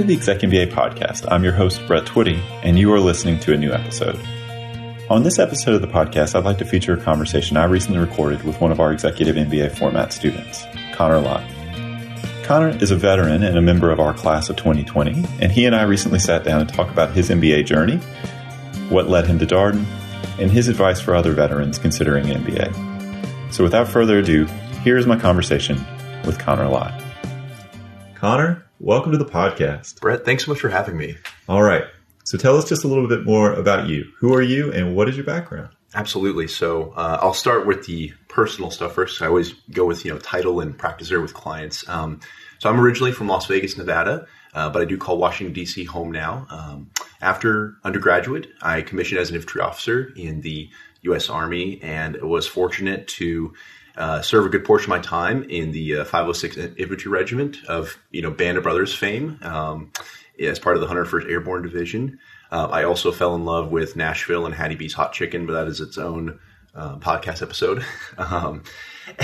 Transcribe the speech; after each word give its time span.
to 0.00 0.06
the 0.06 0.14
Exec 0.14 0.38
MBA 0.38 0.72
podcast. 0.72 1.30
I'm 1.30 1.44
your 1.44 1.52
host, 1.52 1.86
Brett 1.86 2.04
Twitty, 2.04 2.38
and 2.62 2.78
you 2.78 2.90
are 2.94 2.98
listening 2.98 3.38
to 3.40 3.52
a 3.52 3.56
new 3.58 3.70
episode. 3.70 4.18
On 5.10 5.22
this 5.22 5.38
episode 5.38 5.74
of 5.74 5.82
the 5.82 5.88
podcast, 5.88 6.34
I'd 6.34 6.44
like 6.44 6.56
to 6.58 6.64
feature 6.64 6.94
a 6.94 7.02
conversation 7.02 7.58
I 7.58 7.64
recently 7.64 7.98
recorded 7.98 8.42
with 8.42 8.58
one 8.62 8.72
of 8.72 8.80
our 8.80 8.94
Executive 8.94 9.36
MBA 9.36 9.76
format 9.76 10.14
students, 10.14 10.64
Connor 10.94 11.20
Lott. 11.20 11.44
Connor 12.44 12.70
is 12.82 12.90
a 12.90 12.96
veteran 12.96 13.42
and 13.42 13.58
a 13.58 13.60
member 13.60 13.90
of 13.90 14.00
our 14.00 14.14
class 14.14 14.48
of 14.48 14.56
2020, 14.56 15.22
and 15.38 15.52
he 15.52 15.66
and 15.66 15.76
I 15.76 15.82
recently 15.82 16.18
sat 16.18 16.44
down 16.44 16.66
to 16.66 16.74
talk 16.74 16.90
about 16.90 17.12
his 17.12 17.28
MBA 17.28 17.66
journey, 17.66 17.98
what 18.88 19.10
led 19.10 19.26
him 19.26 19.38
to 19.38 19.46
Darden, 19.46 19.84
and 20.38 20.50
his 20.50 20.68
advice 20.68 20.98
for 20.98 21.14
other 21.14 21.32
veterans 21.32 21.78
considering 21.78 22.24
MBA. 22.24 23.52
So 23.52 23.62
without 23.62 23.86
further 23.86 24.20
ado, 24.20 24.46
here 24.82 24.96
is 24.96 25.06
my 25.06 25.18
conversation 25.18 25.76
with 26.24 26.38
Connor 26.38 26.68
Lott. 26.68 26.98
Connor, 28.14 28.64
welcome 28.80 29.12
to 29.12 29.18
the 29.18 29.26
podcast. 29.26 30.00
Brett, 30.00 30.24
thanks 30.24 30.46
so 30.46 30.50
much 30.50 30.60
for 30.60 30.70
having 30.70 30.96
me. 30.96 31.14
All 31.48 31.62
right. 31.62 31.84
So 32.24 32.38
tell 32.38 32.56
us 32.56 32.66
just 32.66 32.82
a 32.82 32.88
little 32.88 33.06
bit 33.06 33.26
more 33.26 33.52
about 33.52 33.88
you. 33.88 34.10
Who 34.18 34.34
are 34.34 34.42
you 34.42 34.72
and 34.72 34.96
what 34.96 35.08
is 35.08 35.16
your 35.16 35.26
background? 35.26 35.68
Absolutely. 35.94 36.48
So 36.48 36.92
uh, 36.92 37.18
I'll 37.20 37.34
start 37.34 37.66
with 37.66 37.84
the 37.84 38.12
personal 38.28 38.70
stuff 38.70 38.94
first. 38.94 39.20
I 39.20 39.26
always 39.26 39.52
go 39.70 39.84
with 39.84 40.04
you 40.04 40.12
know 40.12 40.18
title 40.18 40.60
and 40.60 40.76
practice 40.76 41.10
there 41.10 41.20
with 41.20 41.34
clients. 41.34 41.86
Um, 41.88 42.20
so 42.58 42.70
I'm 42.70 42.80
originally 42.80 43.12
from 43.12 43.28
Las 43.28 43.46
Vegas, 43.46 43.76
Nevada, 43.76 44.26
uh, 44.54 44.70
but 44.70 44.80
I 44.80 44.84
do 44.86 44.96
call 44.96 45.18
Washington 45.18 45.52
D.C. 45.52 45.84
home 45.84 46.10
now. 46.10 46.46
Um, 46.48 46.90
after 47.20 47.76
undergraduate, 47.84 48.46
I 48.62 48.82
commissioned 48.82 49.20
as 49.20 49.30
an 49.30 49.36
infantry 49.36 49.60
officer 49.60 50.12
in 50.16 50.40
the 50.40 50.70
U.S. 51.02 51.28
Army, 51.28 51.80
and 51.82 52.16
was 52.22 52.46
fortunate 52.46 53.08
to 53.08 53.52
uh, 53.96 54.22
serve 54.22 54.46
a 54.46 54.48
good 54.48 54.64
portion 54.64 54.92
of 54.92 54.98
my 54.98 55.02
time 55.02 55.44
in 55.44 55.72
the 55.72 55.98
uh, 55.98 56.04
506 56.04 56.56
Infantry 56.78 57.10
Regiment 57.10 57.58
of 57.68 57.96
you 58.10 58.22
know 58.22 58.30
Band 58.30 58.58
of 58.58 58.62
Brothers 58.62 58.94
fame 58.94 59.38
um, 59.42 59.92
as 60.38 60.58
part 60.58 60.76
of 60.76 60.80
the 60.80 60.88
101st 60.88 61.30
Airborne 61.30 61.62
Division. 61.62 62.18
Uh, 62.50 62.68
I 62.70 62.84
also 62.84 63.12
fell 63.12 63.34
in 63.34 63.44
love 63.44 63.70
with 63.70 63.96
Nashville 63.96 64.46
and 64.46 64.54
Hattie 64.54 64.74
B's 64.74 64.94
Hot 64.94 65.12
Chicken, 65.12 65.46
but 65.46 65.52
that 65.52 65.68
is 65.68 65.80
its 65.80 65.98
own 65.98 66.40
uh, 66.74 66.96
podcast 66.96 67.42
episode. 67.42 67.84
um, 68.18 68.64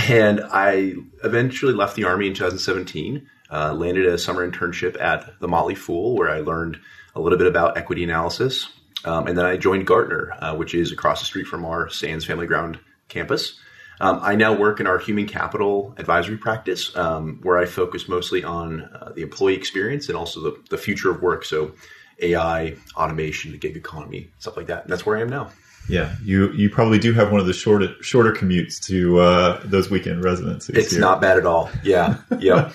and 0.09 0.41
I 0.45 0.95
eventually 1.25 1.73
left 1.73 1.97
the 1.97 2.05
Army 2.05 2.29
in 2.29 2.35
2017, 2.35 3.29
uh, 3.51 3.75
landed 3.75 4.07
a 4.07 4.19
summer 4.19 4.49
internship 4.49 5.01
at 5.01 5.39
the 5.41 5.49
Motley 5.49 5.75
Fool, 5.75 6.17
where 6.17 6.31
I 6.31 6.41
learned 6.41 6.79
a 7.15 7.21
little 7.21 7.39
bit 7.39 7.47
about 7.47 7.77
equity 7.77 8.05
analysis. 8.05 8.69
Um, 9.05 9.27
and 9.27 9.39
then 9.39 9.45
I 9.45 9.57
joined 9.57 9.87
Gartner, 9.87 10.33
uh, 10.39 10.57
which 10.57 10.75
is 10.75 10.93
across 10.93 11.21
the 11.21 11.27
street 11.27 11.47
from 11.47 11.65
our 11.65 11.89
Sands 11.89 12.25
Family 12.25 12.47
Ground 12.47 12.79
campus. 13.09 13.59
Um, 14.01 14.21
I 14.23 14.35
now 14.35 14.55
work 14.55 14.81
in 14.81 14.87
our 14.87 14.99
human 14.99 15.27
capital 15.27 15.95
advisory 15.97 16.37
practice, 16.37 16.95
um, 16.97 17.41
where 17.43 17.57
I 17.59 17.67
focus 17.67 18.09
mostly 18.09 18.45
on 18.45 18.83
uh, 18.83 19.13
the 19.15 19.23
employee 19.23 19.55
experience 19.55 20.09
and 20.09 20.17
also 20.17 20.41
the, 20.41 20.63
the 20.71 20.79
future 20.79 21.11
of 21.11 21.23
work. 21.23 21.45
So, 21.45 21.73
AI, 22.19 22.77
automation, 22.97 23.53
the 23.53 23.59
gig 23.59 23.77
economy, 23.77 24.31
stuff 24.39 24.57
like 24.57 24.67
that. 24.69 24.85
And 24.85 24.93
that's 24.93 25.05
where 25.05 25.19
I 25.19 25.21
am 25.21 25.29
now. 25.29 25.51
Yeah, 25.89 26.15
you 26.25 26.51
you 26.53 26.69
probably 26.69 26.99
do 26.99 27.13
have 27.13 27.31
one 27.31 27.41
of 27.41 27.47
the 27.47 27.53
shorter 27.53 27.95
shorter 28.01 28.33
commutes 28.33 28.81
to 28.87 29.21
uh, 29.21 29.61
those 29.65 29.89
weekend 29.89 30.25
residencies. 30.25 30.77
It's 30.77 30.91
here. 30.91 31.01
not 31.01 31.21
bad 31.21 31.39
at 31.39 31.47
all. 31.47 31.71
Yeah, 31.85 32.19
yeah. 32.41 32.73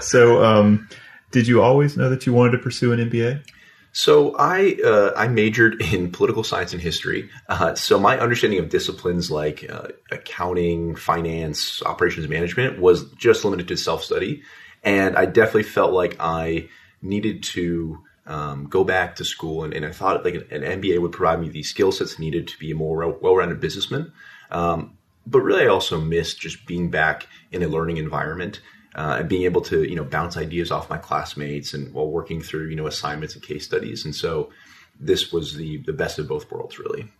so, 0.00 0.42
um, 0.42 0.88
did 1.30 1.46
you 1.46 1.62
always 1.62 1.96
know 1.96 2.10
that 2.10 2.26
you 2.26 2.32
wanted 2.32 2.52
to 2.52 2.58
pursue 2.58 2.92
an 2.92 2.98
MBA? 3.08 3.44
So 3.94 4.34
I 4.36 4.76
uh, 4.84 5.12
I 5.16 5.28
majored 5.28 5.80
in 5.92 6.10
political 6.10 6.42
science 6.42 6.72
and 6.72 6.82
history. 6.82 7.30
Uh, 7.48 7.76
so 7.76 7.98
my 7.98 8.18
understanding 8.18 8.58
of 8.58 8.68
disciplines 8.68 9.30
like 9.30 9.64
uh, 9.70 9.88
accounting, 10.10 10.96
finance, 10.96 11.80
operations 11.84 12.28
management 12.28 12.80
was 12.80 13.08
just 13.12 13.44
limited 13.44 13.68
to 13.68 13.76
self 13.76 14.02
study, 14.02 14.42
and 14.82 15.16
I 15.16 15.26
definitely 15.26 15.62
felt 15.62 15.92
like 15.92 16.16
I 16.18 16.68
needed 17.02 17.44
to 17.44 18.00
um, 18.26 18.66
go 18.66 18.82
back 18.82 19.14
to 19.16 19.24
school, 19.24 19.62
and, 19.62 19.72
and 19.72 19.86
I 19.86 19.92
thought 19.92 20.24
like 20.24 20.34
an, 20.34 20.64
an, 20.64 20.82
MBA 20.82 21.00
would 21.00 21.12
provide 21.12 21.40
me 21.40 21.48
the 21.48 21.62
skill 21.62 21.92
sets 21.92 22.18
needed 22.18 22.48
to 22.48 22.58
be 22.58 22.72
a 22.72 22.74
more 22.74 23.08
well 23.08 23.36
rounded 23.36 23.60
businessman. 23.60 24.12
Um, 24.50 24.98
but 25.24 25.40
really, 25.40 25.62
I 25.62 25.68
also 25.68 26.00
missed 26.00 26.40
just 26.40 26.66
being 26.66 26.90
back 26.90 27.28
in 27.52 27.62
a 27.62 27.68
learning 27.68 27.98
environment 27.98 28.60
uh, 28.94 29.16
and 29.20 29.28
being 29.28 29.42
able 29.42 29.60
to 29.62 29.84
you 29.84 29.96
know 29.96 30.04
bounce 30.04 30.36
ideas 30.36 30.70
off 30.70 30.90
my 30.90 30.98
classmates 30.98 31.74
and 31.74 31.92
while 31.92 32.10
working 32.10 32.40
through 32.40 32.68
you 32.68 32.76
know 32.76 32.86
assignments 32.86 33.34
and 33.34 33.42
case 33.42 33.64
studies. 33.64 34.04
And 34.04 34.14
so 34.14 34.50
this 34.98 35.32
was 35.32 35.54
the 35.54 35.78
the 35.78 35.92
best 35.92 36.18
of 36.18 36.28
both 36.28 36.50
worlds 36.50 36.78
really. 36.78 37.10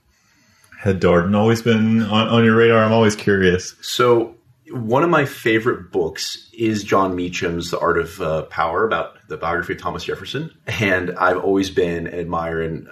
Had 0.78 1.00
darden 1.00 1.36
always 1.36 1.62
been 1.62 2.02
on, 2.02 2.28
on 2.28 2.44
your 2.44 2.56
radar. 2.56 2.84
I'm 2.84 2.92
always 2.92 3.16
curious. 3.16 3.74
So 3.80 4.34
one 4.70 5.02
of 5.02 5.10
my 5.10 5.24
favorite 5.24 5.92
books 5.92 6.50
is 6.52 6.84
Jon 6.84 7.14
Meacham's 7.14 7.70
The 7.70 7.78
Art 7.78 7.98
of 7.98 8.20
uh, 8.20 8.42
Power 8.44 8.86
about 8.86 9.16
the 9.28 9.36
biography 9.36 9.74
of 9.74 9.80
Thomas 9.80 10.04
Jefferson, 10.04 10.50
and 10.66 11.16
I've 11.18 11.38
always 11.38 11.70
been 11.70 12.06
an 12.06 12.14
admirer 12.14 12.82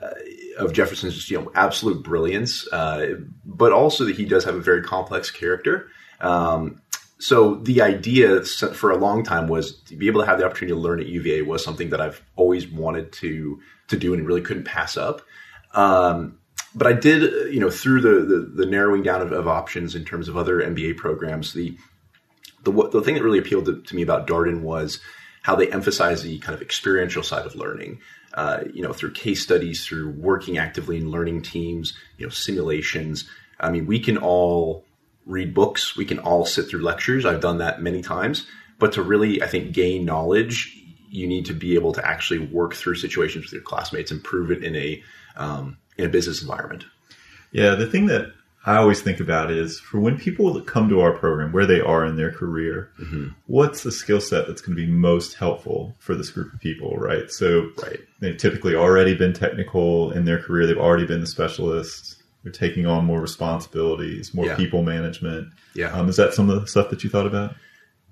uh, 0.00 0.10
of 0.58 0.72
Jefferson's 0.72 1.30
you 1.30 1.40
know 1.40 1.50
absolute 1.54 2.02
brilliance, 2.02 2.70
uh, 2.72 3.14
but 3.44 3.72
also 3.72 4.04
that 4.04 4.16
he 4.16 4.24
does 4.24 4.44
have 4.44 4.54
a 4.54 4.60
very 4.60 4.82
complex 4.82 5.30
character. 5.30 5.88
Um, 6.20 6.81
so 7.22 7.54
the 7.54 7.82
idea 7.82 8.42
for 8.42 8.90
a 8.90 8.96
long 8.96 9.22
time 9.22 9.46
was 9.46 9.76
to 9.82 9.94
be 9.94 10.08
able 10.08 10.22
to 10.22 10.26
have 10.26 10.40
the 10.40 10.44
opportunity 10.44 10.74
to 10.74 10.80
learn 10.80 10.98
at 10.98 11.06
UVA 11.06 11.42
was 11.42 11.62
something 11.62 11.90
that 11.90 12.00
I've 12.00 12.20
always 12.34 12.66
wanted 12.66 13.12
to 13.12 13.60
to 13.86 13.96
do 13.96 14.12
and 14.12 14.26
really 14.26 14.40
couldn't 14.40 14.64
pass 14.64 14.96
up. 14.96 15.22
Um, 15.72 16.40
but 16.74 16.88
I 16.88 16.94
did, 16.94 17.54
you 17.54 17.60
know, 17.60 17.70
through 17.70 18.00
the 18.00 18.26
the, 18.26 18.64
the 18.64 18.66
narrowing 18.66 19.04
down 19.04 19.22
of, 19.22 19.30
of, 19.30 19.46
options 19.46 19.94
in 19.94 20.04
terms 20.04 20.26
of 20.26 20.36
other 20.36 20.60
MBA 20.62 20.96
programs, 20.96 21.52
the 21.52 21.78
the 22.64 22.72
the 22.88 23.00
thing 23.02 23.14
that 23.14 23.22
really 23.22 23.38
appealed 23.38 23.66
to, 23.66 23.80
to 23.80 23.94
me 23.94 24.02
about 24.02 24.26
Darden 24.26 24.62
was 24.62 24.98
how 25.42 25.54
they 25.54 25.70
emphasize 25.70 26.24
the 26.24 26.40
kind 26.40 26.56
of 26.56 26.60
experiential 26.60 27.22
side 27.22 27.46
of 27.46 27.54
learning. 27.54 28.00
Uh, 28.34 28.64
you 28.74 28.82
know, 28.82 28.92
through 28.92 29.12
case 29.12 29.40
studies, 29.40 29.86
through 29.86 30.10
working 30.18 30.58
actively 30.58 30.96
in 30.96 31.12
learning 31.12 31.42
teams, 31.42 31.96
you 32.18 32.26
know, 32.26 32.30
simulations. 32.30 33.30
I 33.60 33.70
mean, 33.70 33.86
we 33.86 34.00
can 34.00 34.16
all 34.16 34.84
read 35.26 35.54
books. 35.54 35.96
We 35.96 36.04
can 36.04 36.18
all 36.18 36.44
sit 36.44 36.68
through 36.68 36.82
lectures. 36.82 37.24
I've 37.24 37.40
done 37.40 37.58
that 37.58 37.82
many 37.82 38.02
times. 38.02 38.46
But 38.78 38.92
to 38.92 39.02
really, 39.02 39.42
I 39.42 39.46
think, 39.46 39.72
gain 39.72 40.04
knowledge, 40.04 40.76
you 41.08 41.26
need 41.26 41.46
to 41.46 41.54
be 41.54 41.74
able 41.74 41.92
to 41.92 42.06
actually 42.06 42.40
work 42.40 42.74
through 42.74 42.96
situations 42.96 43.44
with 43.44 43.52
your 43.52 43.62
classmates 43.62 44.10
and 44.10 44.22
prove 44.24 44.50
it 44.50 44.64
in 44.64 44.74
a 44.74 45.02
um, 45.36 45.78
in 45.96 46.06
a 46.06 46.08
business 46.08 46.42
environment. 46.42 46.84
Yeah, 47.52 47.74
the 47.74 47.86
thing 47.86 48.06
that 48.06 48.32
I 48.64 48.76
always 48.76 49.02
think 49.02 49.20
about 49.20 49.50
is 49.50 49.80
for 49.80 49.98
when 49.98 50.18
people 50.18 50.60
come 50.62 50.88
to 50.88 51.00
our 51.00 51.12
program, 51.12 51.52
where 51.52 51.66
they 51.66 51.80
are 51.80 52.06
in 52.06 52.16
their 52.16 52.30
career, 52.30 52.90
mm-hmm. 53.00 53.28
what's 53.46 53.82
the 53.82 53.90
skill 53.90 54.20
set 54.20 54.46
that's 54.46 54.62
going 54.62 54.76
to 54.76 54.86
be 54.86 54.90
most 54.90 55.34
helpful 55.34 55.94
for 55.98 56.14
this 56.14 56.30
group 56.30 56.52
of 56.54 56.60
people, 56.60 56.96
right? 56.96 57.30
So 57.30 57.70
right. 57.82 58.00
they've 58.20 58.36
typically 58.36 58.74
already 58.74 59.14
been 59.14 59.32
technical 59.32 60.12
in 60.12 60.24
their 60.24 60.40
career, 60.40 60.66
they've 60.66 60.78
already 60.78 61.06
been 61.06 61.20
the 61.20 61.26
specialists 61.26 62.21
you're 62.44 62.52
taking 62.52 62.86
on 62.86 63.04
more 63.04 63.20
responsibilities, 63.20 64.34
more 64.34 64.46
yeah. 64.46 64.56
people 64.56 64.82
management. 64.82 65.52
Yeah. 65.74 65.92
Um, 65.92 66.08
is 66.08 66.16
that 66.16 66.34
some 66.34 66.50
of 66.50 66.60
the 66.60 66.66
stuff 66.66 66.90
that 66.90 67.04
you 67.04 67.10
thought 67.10 67.26
about? 67.26 67.54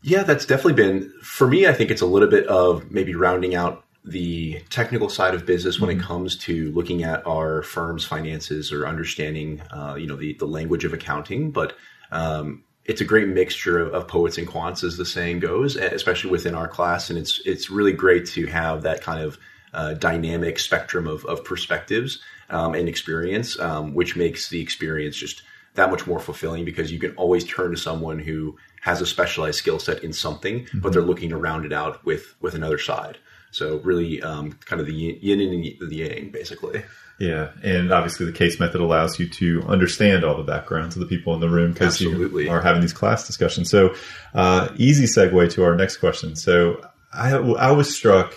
Yeah, 0.02 0.22
that's 0.22 0.46
definitely 0.46 0.74
been 0.74 1.12
for 1.22 1.46
me. 1.46 1.66
I 1.66 1.72
think 1.72 1.90
it's 1.90 2.00
a 2.00 2.06
little 2.06 2.28
bit 2.28 2.46
of 2.46 2.90
maybe 2.90 3.14
rounding 3.14 3.54
out 3.54 3.84
the 4.04 4.60
technical 4.70 5.10
side 5.10 5.34
of 5.34 5.44
business 5.44 5.78
when 5.78 5.90
mm-hmm. 5.90 6.00
it 6.00 6.04
comes 6.04 6.36
to 6.36 6.72
looking 6.72 7.02
at 7.02 7.26
our 7.26 7.62
firm's 7.62 8.04
finances 8.04 8.72
or 8.72 8.86
understanding, 8.86 9.60
uh, 9.70 9.94
you 9.98 10.06
know, 10.06 10.16
the, 10.16 10.34
the 10.34 10.46
language 10.46 10.84
of 10.84 10.94
accounting. 10.94 11.50
But 11.50 11.76
um, 12.10 12.64
it's 12.86 13.02
a 13.02 13.04
great 13.04 13.28
mixture 13.28 13.78
of, 13.78 13.92
of, 13.92 14.08
poets 14.08 14.38
and 14.38 14.48
quants, 14.48 14.82
as 14.82 14.96
the 14.96 15.04
saying 15.04 15.40
goes, 15.40 15.76
especially 15.76 16.30
within 16.30 16.54
our 16.54 16.66
class. 16.66 17.10
And 17.10 17.18
it's 17.18 17.40
it's 17.44 17.68
really 17.68 17.92
great 17.92 18.26
to 18.28 18.46
have 18.46 18.82
that 18.82 19.02
kind 19.02 19.22
of 19.22 19.38
uh, 19.74 19.94
dynamic 19.94 20.58
spectrum 20.58 21.06
of, 21.06 21.24
of 21.26 21.44
perspectives 21.44 22.20
um, 22.50 22.74
and 22.74 22.88
experience, 22.88 23.58
um, 23.58 23.94
which 23.94 24.16
makes 24.16 24.48
the 24.48 24.60
experience 24.60 25.16
just 25.16 25.42
that 25.74 25.90
much 25.90 26.06
more 26.06 26.18
fulfilling 26.18 26.64
because 26.64 26.90
you 26.90 26.98
can 26.98 27.14
always 27.16 27.44
turn 27.44 27.70
to 27.70 27.76
someone 27.76 28.18
who 28.18 28.56
has 28.80 29.00
a 29.00 29.06
specialized 29.06 29.58
skill 29.58 29.78
set 29.78 30.02
in 30.02 30.12
something, 30.12 30.64
mm-hmm. 30.64 30.80
but 30.80 30.92
they're 30.92 31.02
looking 31.02 31.30
to 31.30 31.36
round 31.36 31.64
it 31.64 31.72
out 31.72 32.04
with 32.04 32.34
with 32.40 32.54
another 32.54 32.78
side. 32.78 33.18
So 33.52 33.78
really, 33.78 34.22
um, 34.22 34.52
kind 34.64 34.80
of 34.80 34.86
the 34.86 34.94
yin 34.94 35.40
and 35.40 35.90
the 35.90 35.96
yang, 35.96 36.30
basically. 36.30 36.82
Yeah, 37.18 37.50
and 37.62 37.92
obviously 37.92 38.24
the 38.24 38.32
case 38.32 38.58
method 38.58 38.80
allows 38.80 39.18
you 39.18 39.28
to 39.28 39.62
understand 39.68 40.24
all 40.24 40.36
the 40.36 40.42
backgrounds 40.42 40.96
of 40.96 41.00
the 41.00 41.06
people 41.06 41.34
in 41.34 41.40
the 41.40 41.50
room 41.50 41.72
because 41.72 42.00
you 42.00 42.50
are 42.50 42.62
having 42.62 42.80
these 42.80 42.94
class 42.94 43.26
discussions. 43.26 43.68
So, 43.68 43.94
uh, 44.32 44.68
easy 44.76 45.04
segue 45.04 45.52
to 45.52 45.64
our 45.64 45.76
next 45.76 45.98
question. 45.98 46.34
So, 46.34 46.80
I 47.12 47.32
I 47.32 47.72
was 47.72 47.94
struck 47.94 48.34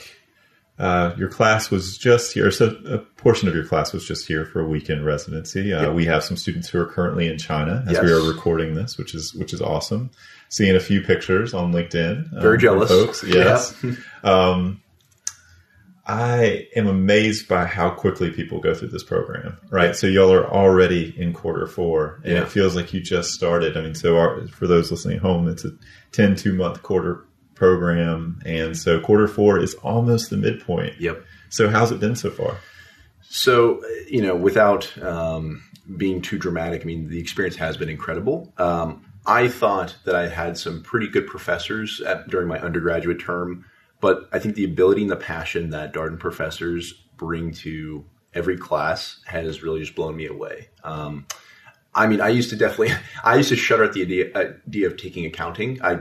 uh, 0.80 1.14
your 1.18 1.30
class 1.30 1.70
was 1.70 1.98
just 1.98 2.34
here, 2.34 2.50
so 2.50 2.76
a 2.88 2.98
portion 2.98 3.48
of 3.48 3.54
your 3.54 3.66
class 3.66 3.94
was 3.94 4.08
just 4.08 4.28
here 4.28 4.46
for 4.46 4.60
a 4.60 4.68
weekend 4.68 5.06
residency. 5.06 5.72
Uh, 5.72 5.84
yep. 5.84 5.94
We 5.94 6.06
have 6.06 6.24
some 6.24 6.36
students 6.36 6.68
who 6.68 6.80
are 6.80 6.88
currently 6.88 7.28
in 7.28 7.38
China 7.38 7.84
as 7.88 7.94
yes. 7.94 8.04
we 8.04 8.12
are 8.12 8.22
recording 8.22 8.74
this, 8.74 8.98
which 8.98 9.14
is 9.14 9.36
which 9.36 9.54
is 9.54 9.62
awesome. 9.62 10.10
Seeing 10.50 10.76
a 10.76 10.80
few 10.80 11.02
pictures 11.02 11.54
on 11.54 11.72
LinkedIn, 11.72 12.34
um, 12.34 12.42
very 12.42 12.58
jealous, 12.58 12.90
folks. 12.90 13.24
Yes, 13.28 13.76
yeah. 13.84 13.94
um, 14.24 14.82
I 16.08 16.68
am 16.76 16.88
amazed 16.88 17.48
by 17.48 17.66
how 17.66 17.92
quickly 17.92 18.32
people 18.32 18.60
go 18.60 18.74
through 18.74 18.90
this 18.90 19.04
program. 19.04 19.58
Right, 19.70 19.96
so 19.96 20.08
y'all 20.08 20.34
are 20.34 20.48
already 20.48 21.14
in 21.18 21.34
quarter 21.34 21.68
four, 21.68 22.20
and 22.24 22.34
yeah. 22.34 22.42
it 22.42 22.50
feels 22.50 22.76
like 22.76 22.94
you 22.94 23.00
just 23.00 23.32
started. 23.32 23.78
I 23.78 23.82
mean, 23.82 23.96
so 23.96 24.18
our, 24.18 24.48
for 24.48 24.66
those 24.66 24.90
listening 24.90 25.18
at 25.18 25.22
home, 25.22 25.48
it's 25.48 25.66
a 25.66 25.72
10 26.14 26.36
two 26.36 26.54
month 26.54 26.82
quarter 26.82 27.26
program, 27.56 28.42
and 28.46 28.78
so 28.78 29.00
quarter 29.00 29.28
four 29.28 29.60
is 29.60 29.74
almost 29.76 30.30
the 30.30 30.38
midpoint. 30.38 31.00
Yep. 31.00 31.24
So 31.50 31.70
how's 31.70 31.92
it 31.92 32.00
been 32.00 32.16
so 32.16 32.30
far? 32.30 32.58
So 33.22 33.82
you 34.08 34.22
know, 34.22 34.36
without 34.36 34.96
um, 35.02 35.64
being 35.98 36.22
too 36.22 36.38
dramatic, 36.38 36.82
I 36.82 36.86
mean, 36.86 37.10
the 37.10 37.20
experience 37.20 37.56
has 37.58 37.78
been 37.78 37.90
incredible. 37.90 38.54
Um, 38.58 39.06
I 39.26 39.48
thought 39.48 39.96
that 40.06 40.16
I 40.16 40.28
had 40.28 40.58
some 40.58 40.82
pretty 40.84 41.08
good 41.08 41.28
professors 41.28 42.02
at, 42.02 42.28
during 42.28 42.48
my 42.48 42.60
undergraduate 42.60 43.20
term, 43.20 43.66
but 44.02 44.28
I 44.34 44.40
think 44.40 44.56
the 44.56 44.66
ability 44.66 45.04
and 45.04 45.12
the 45.12 45.16
passion 45.16 45.70
that 45.70 45.94
Darden 45.94 46.20
professors 46.20 46.94
bring 47.18 47.54
to 47.54 48.04
every 48.34 48.58
class 48.58 49.22
has 49.26 49.64
really 49.64 49.80
just 49.80 49.96
blown 49.96 50.16
me 50.16 50.28
away. 50.28 50.70
Um, 50.84 51.26
I 51.96 52.08
mean, 52.08 52.20
I 52.20 52.30
used 52.30 52.50
to 52.50 52.56
definitely, 52.56 52.94
I 53.24 53.36
used 53.38 53.50
to 53.50 53.56
shudder 53.56 53.84
at 53.84 53.94
the 53.94 54.02
idea, 54.02 54.36
idea 54.36 54.88
of 54.88 54.98
taking 54.98 55.26
accounting. 55.26 55.82
I 55.82 56.00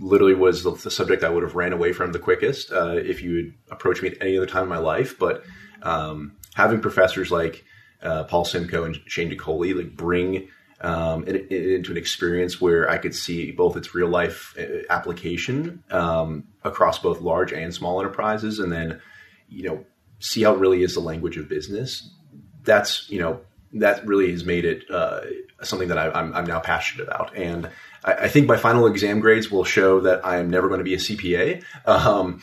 literally 0.00 0.34
was 0.34 0.62
the, 0.62 0.72
the, 0.72 0.90
subject 0.90 1.22
I 1.22 1.30
would 1.30 1.42
have 1.42 1.54
ran 1.54 1.72
away 1.72 1.92
from 1.92 2.12
the 2.12 2.18
quickest 2.18 2.72
uh, 2.72 2.96
if 2.96 3.22
you 3.22 3.36
had 3.36 3.52
approached 3.70 4.02
me 4.02 4.10
at 4.10 4.20
any 4.20 4.36
other 4.36 4.46
time 4.46 4.64
in 4.64 4.68
my 4.68 4.78
life. 4.78 5.18
But 5.18 5.44
um, 5.82 6.36
having 6.54 6.80
professors 6.80 7.30
like 7.30 7.64
uh, 8.02 8.24
Paul 8.24 8.44
Simko 8.44 8.84
and 8.84 9.00
Shane 9.06 9.30
Dikolli 9.30 9.76
like 9.76 9.96
bring 9.96 10.48
um, 10.80 11.24
it, 11.26 11.50
it, 11.50 11.74
into 11.74 11.90
an 11.90 11.96
experience 11.96 12.60
where 12.60 12.88
I 12.90 12.98
could 12.98 13.14
see 13.14 13.52
both 13.52 13.76
its 13.76 13.94
real 13.94 14.08
life 14.08 14.54
uh, 14.58 14.82
application 14.90 15.82
um, 15.90 16.48
across 16.64 16.98
both 16.98 17.20
large 17.20 17.52
and 17.52 17.72
small 17.72 18.00
enterprises, 18.00 18.58
and 18.58 18.70
then 18.70 19.00
you 19.48 19.68
know 19.68 19.84
see 20.18 20.42
how 20.42 20.54
it 20.54 20.58
really 20.58 20.82
is 20.82 20.94
the 20.94 21.00
language 21.00 21.36
of 21.36 21.48
business. 21.48 22.10
That's 22.64 23.08
you 23.08 23.20
know 23.20 23.40
that 23.74 24.06
really 24.06 24.30
has 24.30 24.44
made 24.44 24.64
it 24.64 24.84
uh, 24.90 25.22
something 25.62 25.88
that 25.88 25.98
I, 25.98 26.20
am 26.20 26.46
now 26.46 26.60
passionate 26.60 27.08
about. 27.08 27.34
And 27.36 27.70
I, 28.06 28.12
I, 28.12 28.28
think 28.28 28.46
my 28.46 28.56
final 28.56 28.86
exam 28.86 29.20
grades 29.20 29.50
will 29.50 29.64
show 29.64 30.00
that 30.00 30.24
I 30.24 30.38
am 30.38 30.48
never 30.48 30.68
going 30.68 30.78
to 30.78 30.84
be 30.84 30.94
a 30.94 30.98
CPA. 30.98 31.62
Um, 31.86 32.40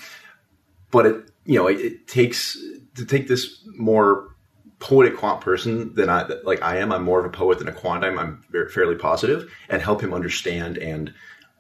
but 0.92 1.06
it, 1.06 1.32
you 1.46 1.58
know, 1.58 1.68
it, 1.68 1.80
it, 1.80 2.08
takes 2.08 2.58
to 2.96 3.06
take 3.06 3.28
this 3.28 3.66
more 3.78 4.36
poetic 4.80 5.18
quant 5.18 5.42
person 5.42 5.96
than 5.96 6.10
I 6.10 6.28
like 6.44 6.62
I 6.62 6.78
am. 6.78 6.92
I'm 6.92 7.04
more 7.04 7.20
of 7.20 7.26
a 7.26 7.30
poet 7.30 7.60
than 7.60 7.68
a 7.68 7.72
quant. 7.72 8.04
I'm, 8.04 8.20
I'm 8.20 8.44
very, 8.52 8.70
fairly 8.70 8.96
positive 8.96 9.52
and 9.70 9.82
help 9.82 10.02
him 10.02 10.14
understand 10.14 10.78
and 10.78 11.14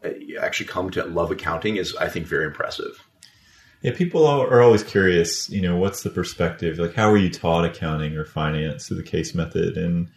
uh, 0.03 0.09
actually 0.39 0.67
come 0.67 0.91
to 0.91 1.05
love 1.05 1.31
accounting 1.31 1.77
is 1.77 1.95
I 1.95 2.09
think 2.09 2.27
very 2.27 2.45
impressive. 2.45 3.07
Yeah, 3.81 3.93
people 3.93 4.25
are 4.25 4.61
always 4.61 4.83
curious. 4.83 5.49
You 5.49 5.61
know, 5.61 5.75
what's 5.75 6.03
the 6.03 6.09
perspective? 6.09 6.79
Like, 6.79 6.93
how 6.93 7.09
are 7.09 7.17
you 7.17 7.29
taught 7.29 7.65
accounting 7.65 8.15
or 8.15 8.23
finance 8.23 8.87
through 8.87 8.97
the 8.97 9.03
case 9.03 9.35
method? 9.35 9.77
And 9.77 10.09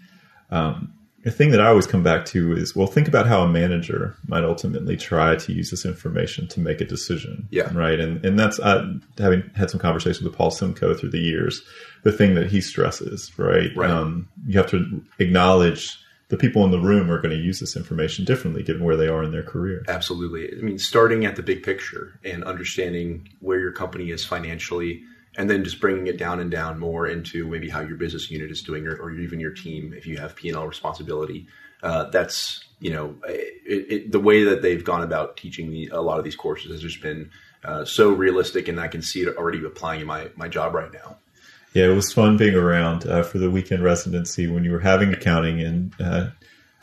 um, 0.51 0.93
the 1.27 1.33
thing 1.33 1.51
that 1.51 1.61
I 1.61 1.67
always 1.67 1.89
come 1.89 2.05
back 2.05 2.25
to 2.27 2.53
is, 2.53 2.77
well, 2.77 2.87
think 2.87 3.09
about 3.09 3.27
how 3.27 3.43
a 3.43 3.49
manager 3.49 4.17
might 4.29 4.45
ultimately 4.45 4.97
try 4.97 5.35
to 5.35 5.53
use 5.53 5.73
this 5.73 5.85
information 5.85 6.47
to 6.47 6.61
make 6.61 6.81
a 6.81 6.85
decision. 6.85 7.49
Yeah. 7.51 7.69
Right. 7.77 7.99
And 7.99 8.25
and 8.25 8.39
that's 8.39 8.61
uh, 8.61 8.93
having 9.19 9.43
had 9.57 9.69
some 9.69 9.81
conversations 9.81 10.23
with 10.23 10.37
Paul 10.37 10.53
Simko 10.53 10.97
through 10.97 11.11
the 11.11 11.19
years. 11.19 11.63
The 12.05 12.13
thing 12.13 12.37
that 12.37 12.47
he 12.47 12.61
stresses, 12.61 13.37
right? 13.37 13.71
Right. 13.75 13.91
Um, 13.91 14.29
you 14.47 14.57
have 14.57 14.71
to 14.71 15.03
acknowledge 15.19 15.99
the 16.29 16.37
people 16.37 16.65
in 16.65 16.71
the 16.71 16.79
room 16.79 17.11
are 17.11 17.21
going 17.21 17.37
to 17.37 17.43
use 17.43 17.59
this 17.59 17.75
information 17.75 18.25
differently 18.25 18.63
given 18.63 18.85
where 18.85 18.97
they 18.97 19.09
are 19.09 19.25
in 19.25 19.33
their 19.33 19.43
career. 19.43 19.85
Absolutely. 19.89 20.57
I 20.57 20.63
mean, 20.63 20.79
starting 20.79 21.25
at 21.25 21.35
the 21.35 21.43
big 21.43 21.65
picture 21.65 22.21
and 22.25 22.45
understanding 22.45 23.29
where 23.41 23.59
your 23.59 23.73
company 23.73 24.11
is 24.11 24.25
financially, 24.25 25.03
and 25.37 25.49
then 25.51 25.65
just 25.65 25.81
bringing 25.81 26.07
it 26.07 26.17
down 26.17 26.41
and 26.41 26.51
down 26.51 26.79
more 26.79 27.07
into 27.07 27.47
maybe 27.47 27.69
how 27.69 27.81
your 27.81 27.97
business 27.97 28.31
unit 28.31 28.51
is 28.51 28.63
doing, 28.63 28.87
or, 28.87 28.97
or 28.97 29.11
even 29.13 29.41
your 29.41 29.53
team 29.53 29.95
if 29.97 30.07
you 30.07 30.17
have 30.19 30.37
P 30.37 30.49
and 30.49 30.57
L 30.57 30.67
responsibility. 30.67 31.47
Uh, 31.83 32.05
that's 32.11 32.65
you 32.81 32.93
know 32.93 33.17
it, 33.29 33.93
it, 33.93 34.13
the 34.13 34.21
way 34.21 34.45
that 34.45 34.63
they've 34.63 34.85
gone 34.85 35.03
about 35.03 35.37
teaching 35.37 35.89
a 35.93 36.01
lot 36.01 36.19
of 36.19 36.25
these 36.25 36.37
courses 36.37 36.71
has 36.71 36.81
just 36.81 37.03
been 37.03 37.31
uh, 37.65 37.85
so 37.85 38.11
realistic, 38.11 38.69
and 38.69 38.81
I 38.81 38.89
can 38.89 39.03
see 39.03 39.21
it 39.21 39.37
already 39.37 39.65
applying 39.65 40.01
in 40.01 40.07
my 40.07 40.31
my 40.37 40.49
job 40.49 40.75
right 40.75 40.93
now 40.93 41.17
yeah, 41.77 41.91
it 41.91 41.95
was 41.95 42.11
fun 42.11 42.39
being 42.39 42.55
around 42.55 43.07
uh, 43.07 43.23
for 43.23 43.37
the 43.37 43.51
weekend 43.51 43.85
residency 43.85 44.47
when 44.47 44.65
you 44.65 44.73
were 44.73 44.81
having 44.81 45.13
accounting 45.13 45.61
and 45.61 45.93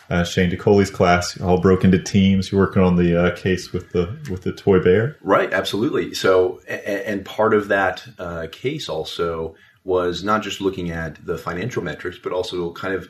uh, 0.10 0.24
Shane 0.24 0.52
Dikolli's 0.52 0.92
class 0.92 1.40
all 1.40 1.60
broke 1.60 1.84
into 1.84 2.00
teams. 2.00 2.52
You're 2.52 2.62
working 2.62 2.84
on 2.84 2.96
the 2.96 3.16
uh, 3.16 3.36
case 3.36 3.72
with 3.72 3.92
the 3.92 4.18
with 4.30 4.44
the 4.44 4.52
toy 4.52 4.80
bear, 4.80 5.18
right? 5.22 5.52
Absolutely. 5.52 6.14
So, 6.14 6.60
and 6.68 7.24
part 7.26 7.54
of 7.54 7.70
that 7.70 8.06
uh, 8.20 8.48
case 8.52 8.90
also 8.90 9.56
was 9.84 10.24
not 10.24 10.44
just 10.44 10.62
looking 10.62 10.92
at 10.92 11.26
the 11.26 11.38
financial 11.38 11.84
metrics, 11.84 12.18
but 12.18 12.32
also 12.32 12.72
kind 12.74 12.94
of 12.94 13.08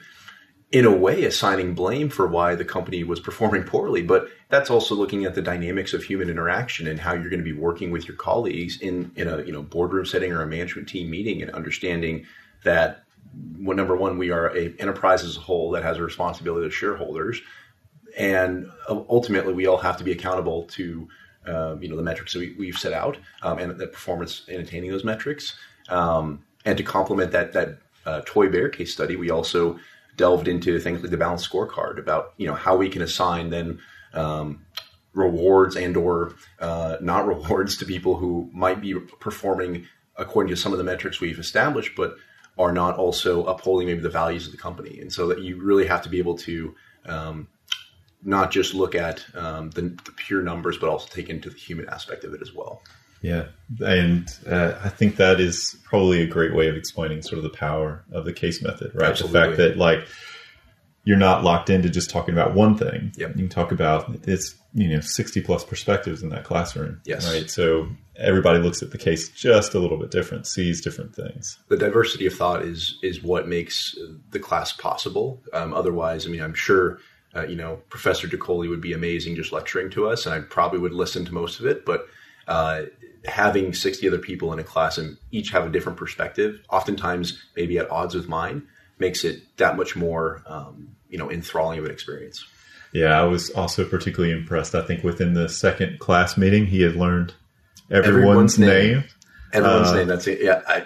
in 0.73 0.85
a 0.85 0.91
way 0.91 1.23
assigning 1.23 1.75
blame 1.75 2.09
for 2.09 2.25
why 2.27 2.55
the 2.55 2.65
company 2.65 3.03
was 3.03 3.19
performing 3.19 3.63
poorly 3.63 4.01
but 4.01 4.27
that's 4.49 4.71
also 4.71 4.95
looking 4.95 5.23
at 5.23 5.35
the 5.35 5.41
dynamics 5.41 5.93
of 5.93 6.03
human 6.03 6.31
interaction 6.31 6.87
and 6.87 6.99
how 6.99 7.13
you're 7.13 7.29
going 7.29 7.37
to 7.37 7.43
be 7.43 7.53
working 7.53 7.91
with 7.91 8.07
your 8.07 8.17
colleagues 8.17 8.81
in 8.81 9.11
in 9.15 9.27
a 9.27 9.43
you 9.43 9.51
know 9.51 9.61
boardroom 9.61 10.03
setting 10.03 10.33
or 10.33 10.41
a 10.41 10.47
management 10.47 10.89
team 10.89 11.11
meeting 11.11 11.43
and 11.43 11.51
understanding 11.51 12.25
that 12.63 13.02
well, 13.59 13.75
number 13.75 13.95
one 13.95 14.17
we 14.17 14.31
are 14.31 14.55
a 14.55 14.73
enterprise 14.79 15.23
as 15.23 15.37
a 15.37 15.39
whole 15.39 15.71
that 15.71 15.83
has 15.83 15.97
a 15.97 16.03
responsibility 16.03 16.67
to 16.67 16.71
shareholders. 16.71 17.41
And 18.17 18.69
ultimately 18.89 19.53
we 19.53 19.65
all 19.65 19.77
have 19.77 19.97
to 19.97 20.03
be 20.03 20.11
accountable 20.11 20.63
to 20.65 21.07
um, 21.45 21.81
you 21.81 21.89
know 21.89 21.95
the 21.95 22.03
metrics 22.03 22.33
that 22.33 22.55
we, 22.57 22.67
have 22.67 22.77
set 22.77 22.93
out 22.93 23.17
um, 23.41 23.57
and 23.57 23.77
the 23.77 23.87
performance 23.87 24.47
in 24.47 24.61
attaining 24.61 24.91
those 24.91 25.03
metrics. 25.03 25.57
Um, 25.89 26.43
and 26.65 26.77
to 26.77 26.83
complement 26.83 27.31
that 27.31 27.53
that 27.53 27.79
uh, 28.05 28.21
toy 28.25 28.49
bear 28.49 28.69
case 28.69 28.93
study 28.93 29.15
we 29.15 29.29
also 29.29 29.79
delved 30.15 30.47
into 30.47 30.79
things 30.79 31.01
like 31.01 31.11
the 31.11 31.17
balanced 31.17 31.49
scorecard 31.49 31.97
about 31.97 32.33
you 32.37 32.47
know 32.47 32.53
how 32.53 32.75
we 32.75 32.89
can 32.89 33.01
assign 33.01 33.49
then 33.49 33.79
um, 34.13 34.65
rewards 35.13 35.75
and 35.75 35.97
or 35.97 36.35
uh, 36.59 36.97
not 37.01 37.27
rewards 37.33 37.77
to 37.77 37.85
people 37.85 38.15
who 38.15 38.49
might 38.53 38.81
be 38.81 38.93
performing 39.19 39.87
according 40.15 40.49
to 40.49 40.55
some 40.55 40.71
of 40.71 40.77
the 40.77 40.83
metrics 40.83 41.19
we've 41.19 41.39
established, 41.39 41.95
but 41.95 42.15
are 42.57 42.71
not 42.71 42.97
also 42.97 43.45
upholding 43.45 43.87
maybe 43.87 44.01
the 44.01 44.09
values 44.09 44.45
of 44.45 44.51
the 44.51 44.57
company. 44.57 44.99
And 44.99 45.11
so 45.11 45.27
that 45.27 45.41
you 45.41 45.61
really 45.61 45.87
have 45.87 46.01
to 46.03 46.09
be 46.09 46.19
able 46.19 46.37
to 46.39 46.75
um, 47.05 47.47
not 48.23 48.51
just 48.51 48.73
look 48.73 48.95
at 48.95 49.25
um, 49.35 49.71
the, 49.71 49.81
the, 49.81 50.11
pure 50.15 50.41
numbers, 50.41 50.77
but 50.77 50.89
also 50.89 51.07
take 51.07 51.29
into 51.29 51.49
the 51.49 51.57
human 51.57 51.89
aspect 51.89 52.23
of 52.23 52.33
it 52.33 52.41
as 52.41 52.53
well. 52.53 52.81
Yeah, 53.21 53.47
and 53.79 54.27
uh, 54.49 54.73
I 54.83 54.89
think 54.89 55.15
that 55.15 55.39
is 55.39 55.77
probably 55.85 56.21
a 56.21 56.27
great 56.27 56.53
way 56.53 56.67
of 56.67 56.75
explaining 56.75 57.21
sort 57.21 57.37
of 57.37 57.43
the 57.43 57.57
power 57.57 58.03
of 58.11 58.25
the 58.25 58.33
case 58.33 58.61
method, 58.61 58.91
right? 58.93 59.11
Absolutely. 59.11 59.39
The 59.39 59.45
fact 59.45 59.57
that 59.57 59.77
like 59.77 60.05
you're 61.05 61.17
not 61.17 61.43
locked 61.43 61.69
into 61.69 61.89
just 61.89 62.09
talking 62.09 62.33
about 62.33 62.53
one 62.53 62.77
thing. 62.77 63.13
Yep. 63.15 63.29
You 63.29 63.35
can 63.35 63.49
talk 63.49 63.71
about 63.71 64.13
it's 64.27 64.55
you 64.73 64.89
know 64.89 64.99
60 64.99 65.41
plus 65.41 65.63
perspectives 65.63 66.23
in 66.23 66.29
that 66.29 66.43
classroom. 66.43 67.01
Yes. 67.05 67.31
Right. 67.31 67.49
So 67.49 67.87
everybody 68.17 68.59
looks 68.59 68.81
at 68.81 68.91
the 68.91 68.97
case 68.97 69.29
just 69.29 69.73
a 69.73 69.79
little 69.79 69.97
bit 69.97 70.11
different, 70.11 70.47
sees 70.47 70.81
different 70.81 71.15
things. 71.15 71.59
The 71.69 71.77
diversity 71.77 72.25
of 72.25 72.33
thought 72.33 72.63
is 72.63 72.97
is 73.01 73.23
what 73.23 73.47
makes 73.47 73.97
the 74.31 74.39
class 74.39 74.71
possible. 74.71 75.41
Um, 75.53 75.73
otherwise, 75.73 76.25
I 76.25 76.29
mean, 76.29 76.41
I'm 76.41 76.55
sure. 76.55 76.99
Uh, 77.35 77.47
you 77.47 77.55
know, 77.55 77.81
Professor 77.89 78.27
Dikolli 78.27 78.69
would 78.69 78.79
be 78.79 78.93
amazing 78.93 79.35
just 79.35 79.51
lecturing 79.51 79.89
to 79.89 80.07
us, 80.07 80.27
and 80.27 80.35
I 80.35 80.41
probably 80.41 80.77
would 80.77 80.93
listen 80.93 81.25
to 81.25 81.33
most 81.33 81.59
of 81.59 81.65
it. 81.65 81.83
But 81.83 82.05
uh, 82.47 82.83
having 83.25 83.73
60 83.73 84.07
other 84.07 84.19
people 84.19 84.53
in 84.53 84.59
a 84.59 84.63
class 84.63 84.99
and 84.99 85.17
each 85.31 85.49
have 85.49 85.65
a 85.65 85.69
different 85.71 85.97
perspective, 85.97 86.59
oftentimes 86.69 87.41
maybe 87.55 87.79
at 87.79 87.89
odds 87.89 88.13
with 88.13 88.27
mine, 88.27 88.67
makes 88.99 89.23
it 89.23 89.41
that 89.57 89.77
much 89.77 89.95
more, 89.95 90.43
um, 90.45 90.95
you 91.09 91.17
know, 91.17 91.31
enthralling 91.31 91.79
of 91.79 91.85
an 91.85 91.91
experience. 91.91 92.45
Yeah, 92.93 93.19
I 93.19 93.23
was 93.23 93.49
also 93.51 93.85
particularly 93.85 94.33
impressed. 94.33 94.75
I 94.75 94.83
think 94.83 95.03
within 95.03 95.33
the 95.33 95.49
second 95.49 95.99
class 95.99 96.37
meeting, 96.37 96.67
he 96.67 96.81
had 96.81 96.95
learned 96.95 97.33
everyone's, 97.89 98.57
everyone's 98.57 98.59
name. 98.59 98.69
name. 98.69 99.03
Everyone's 99.51 99.87
uh, 99.89 99.95
name. 99.95 100.07
That's 100.07 100.27
it. 100.27 100.41
Yeah, 100.41 100.61
I 100.67 100.85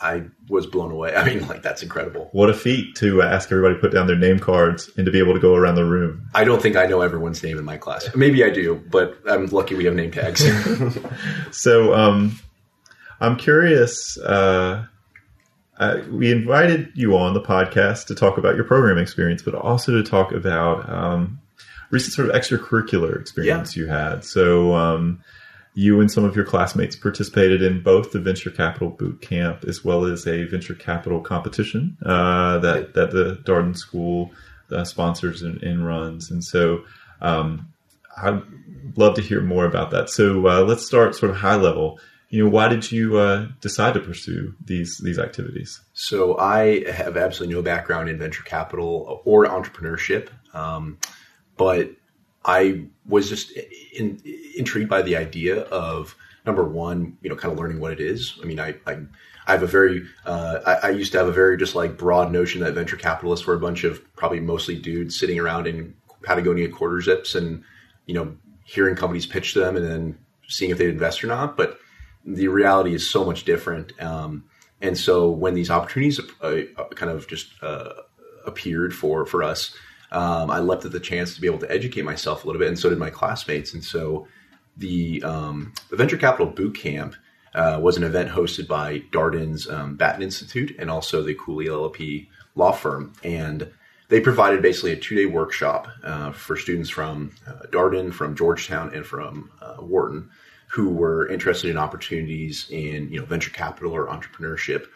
I 0.00 0.24
was 0.48 0.66
blown 0.66 0.90
away. 0.90 1.14
I 1.16 1.24
mean, 1.24 1.46
like 1.48 1.62
that's 1.62 1.82
incredible. 1.82 2.28
What 2.32 2.50
a 2.50 2.54
feat 2.54 2.94
to 2.96 3.22
ask 3.22 3.50
everybody 3.50 3.74
to 3.74 3.80
put 3.80 3.92
down 3.92 4.06
their 4.06 4.16
name 4.16 4.38
cards 4.38 4.90
and 4.96 5.06
to 5.06 5.12
be 5.12 5.18
able 5.18 5.34
to 5.34 5.40
go 5.40 5.54
around 5.54 5.76
the 5.76 5.84
room. 5.84 6.28
I 6.34 6.44
don't 6.44 6.62
think 6.62 6.76
I 6.76 6.86
know 6.86 7.00
everyone's 7.00 7.42
name 7.42 7.58
in 7.58 7.64
my 7.64 7.78
class. 7.78 8.14
Maybe 8.14 8.44
I 8.44 8.50
do, 8.50 8.82
but 8.90 9.18
I'm 9.28 9.46
lucky 9.46 9.74
we 9.74 9.84
have 9.86 9.94
name 9.94 10.10
tags. 10.10 10.46
so, 11.50 11.94
um, 11.94 12.38
I'm 13.20 13.36
curious. 13.36 14.18
Uh, 14.18 14.86
uh, 15.78 15.98
we 16.10 16.30
invited 16.30 16.90
you 16.94 17.16
on 17.16 17.34
the 17.34 17.40
podcast 17.40 18.06
to 18.06 18.14
talk 18.14 18.38
about 18.38 18.54
your 18.54 18.64
program 18.64 18.98
experience, 18.98 19.42
but 19.42 19.54
also 19.54 19.92
to 19.92 20.08
talk 20.08 20.32
about 20.32 20.88
um, 20.90 21.40
recent 21.90 22.14
sort 22.14 22.28
of 22.28 22.34
extracurricular 22.34 23.20
experience 23.20 23.76
yeah. 23.76 23.82
you 23.82 23.88
had. 23.88 24.24
So. 24.24 24.74
Um, 24.74 25.22
you 25.74 26.00
and 26.00 26.10
some 26.10 26.24
of 26.24 26.34
your 26.34 26.44
classmates 26.44 26.96
participated 26.96 27.62
in 27.62 27.80
both 27.80 28.10
the 28.10 28.18
venture 28.18 28.50
capital 28.50 28.90
boot 28.90 29.20
camp 29.20 29.62
as 29.62 29.84
well 29.84 30.06
as 30.06 30.26
a 30.26 30.42
venture 30.46 30.74
capital 30.74 31.20
competition 31.20 31.96
uh, 32.04 32.58
that 32.58 32.94
that 32.94 33.12
the 33.12 33.40
Darden 33.44 33.76
School 33.76 34.32
uh, 34.72 34.82
sponsors 34.82 35.42
and, 35.42 35.62
and, 35.62 35.86
runs. 35.86 36.32
And 36.32 36.44
so 36.44 36.84
um, 37.20 37.72
I'd 38.16 38.42
love 38.96 39.14
to 39.14 39.22
hear 39.22 39.40
more 39.40 39.66
about 39.66 39.92
that. 39.92 40.10
So 40.10 40.46
uh, 40.48 40.62
let's 40.62 40.84
start 40.84 41.14
sort 41.14 41.30
of 41.30 41.36
high 41.36 41.56
level. 41.56 42.00
You 42.30 42.44
know, 42.44 42.50
why 42.50 42.68
did 42.68 42.92
you 42.92 43.16
uh, 43.16 43.48
decide 43.60 43.94
to 43.94 44.00
pursue 44.00 44.54
these 44.64 44.98
these 44.98 45.18
activities? 45.18 45.80
So 45.94 46.36
I 46.38 46.90
have 46.90 47.16
absolutely 47.16 47.54
no 47.54 47.62
background 47.62 48.10
in 48.10 48.18
venture 48.18 48.42
capital 48.42 49.22
or 49.24 49.46
entrepreneurship, 49.46 50.28
um, 50.54 50.98
but 51.56 51.90
I 52.44 52.84
was 53.06 53.28
just 53.28 53.52
in, 53.94 54.20
intrigued 54.56 54.88
by 54.88 55.02
the 55.02 55.16
idea 55.16 55.62
of 55.62 56.16
number 56.46 56.64
one, 56.64 57.18
you 57.20 57.28
know, 57.28 57.36
kind 57.36 57.52
of 57.52 57.58
learning 57.58 57.78
what 57.78 57.92
it 57.92 58.00
is. 58.00 58.38
I 58.42 58.46
mean, 58.46 58.58
I, 58.58 58.74
I, 58.86 58.98
I 59.46 59.52
have 59.52 59.62
a 59.62 59.66
very, 59.66 60.06
uh, 60.24 60.60
I, 60.66 60.88
I, 60.88 60.90
used 60.90 61.12
to 61.12 61.18
have 61.18 61.26
a 61.26 61.32
very 61.32 61.58
just 61.58 61.74
like 61.74 61.98
broad 61.98 62.32
notion 62.32 62.62
that 62.62 62.72
venture 62.72 62.96
capitalists 62.96 63.46
were 63.46 63.54
a 63.54 63.60
bunch 63.60 63.84
of 63.84 64.02
probably 64.16 64.40
mostly 64.40 64.76
dudes 64.76 65.18
sitting 65.18 65.38
around 65.38 65.66
in 65.66 65.94
Patagonia 66.22 66.68
quarter 66.70 67.02
zips 67.02 67.34
and, 67.34 67.62
you 68.06 68.14
know, 68.14 68.34
hearing 68.64 68.96
companies 68.96 69.26
pitch 69.26 69.52
them 69.52 69.76
and 69.76 69.84
then 69.84 70.18
seeing 70.48 70.70
if 70.70 70.78
they'd 70.78 70.88
invest 70.88 71.22
or 71.22 71.26
not. 71.26 71.54
But 71.54 71.78
the 72.28 72.48
reality 72.48 72.94
is 72.94 73.08
so 73.08 73.24
much 73.24 73.44
different. 73.44 73.92
Um, 74.02 74.44
and 74.80 74.96
so 74.96 75.30
when 75.30 75.54
these 75.54 75.70
opportunities 75.70 76.20
uh, 76.40 76.60
kind 76.94 77.10
of 77.10 77.26
just 77.26 77.52
uh, 77.62 77.92
appeared 78.46 78.94
for 78.94 79.24
for 79.26 79.42
us, 79.42 79.74
um, 80.12 80.50
I 80.50 80.60
leapt 80.60 80.84
at 80.84 80.92
the 80.92 81.00
chance 81.00 81.34
to 81.34 81.40
be 81.40 81.46
able 81.46 81.58
to 81.60 81.70
educate 81.70 82.02
myself 82.02 82.44
a 82.44 82.46
little 82.46 82.60
bit, 82.60 82.68
and 82.68 82.78
so 82.78 82.88
did 82.88 82.98
my 82.98 83.10
classmates. 83.10 83.74
And 83.74 83.82
so 83.82 84.28
the, 84.76 85.22
um, 85.22 85.72
the 85.90 85.96
Venture 85.96 86.16
Capital 86.16 86.46
Boot 86.46 86.76
Camp 86.76 87.14
uh, 87.54 87.80
was 87.82 87.96
an 87.96 88.04
event 88.04 88.30
hosted 88.30 88.68
by 88.68 89.00
Darden's 89.10 89.68
um, 89.68 89.96
Batten 89.96 90.22
Institute 90.22 90.76
and 90.78 90.90
also 90.90 91.22
the 91.22 91.34
Cooley 91.34 91.66
LLP 91.66 92.28
law 92.54 92.72
firm. 92.72 93.12
And 93.24 93.70
they 94.08 94.20
provided 94.20 94.62
basically 94.62 94.92
a 94.92 94.96
two 94.96 95.16
day 95.16 95.26
workshop 95.26 95.88
uh, 96.04 96.32
for 96.32 96.56
students 96.56 96.90
from 96.90 97.32
uh, 97.46 97.66
Darden, 97.70 98.12
from 98.12 98.36
Georgetown, 98.36 98.94
and 98.94 99.04
from 99.04 99.50
uh, 99.60 99.76
Wharton 99.80 100.30
who 100.68 100.90
were 100.90 101.28
interested 101.28 101.70
in 101.70 101.76
opportunities 101.76 102.66
in 102.70 103.10
you 103.10 103.20
know 103.20 103.26
venture 103.26 103.50
capital 103.50 103.92
or 103.92 104.06
entrepreneurship. 104.06 104.86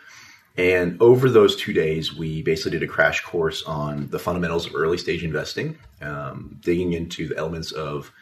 And 0.57 1.01
over 1.01 1.31
those 1.31 1.57
two 1.57 1.73
days, 1.73 2.15
we 2.15 2.43
basically 2.43 2.73
did 2.73 2.83
a 2.83 2.93
crash 2.93 3.23
course 3.23 3.63
on 3.63 4.09
the 4.09 4.19
fundamentals 4.19 4.67
of 4.67 4.75
early 4.75 4.99
stage 4.99 5.25
investing, 5.25 5.79
um, 6.03 6.59
digging 6.61 6.93
into 6.93 7.27
the 7.27 7.39
elements 7.39 7.73
of 7.73 8.13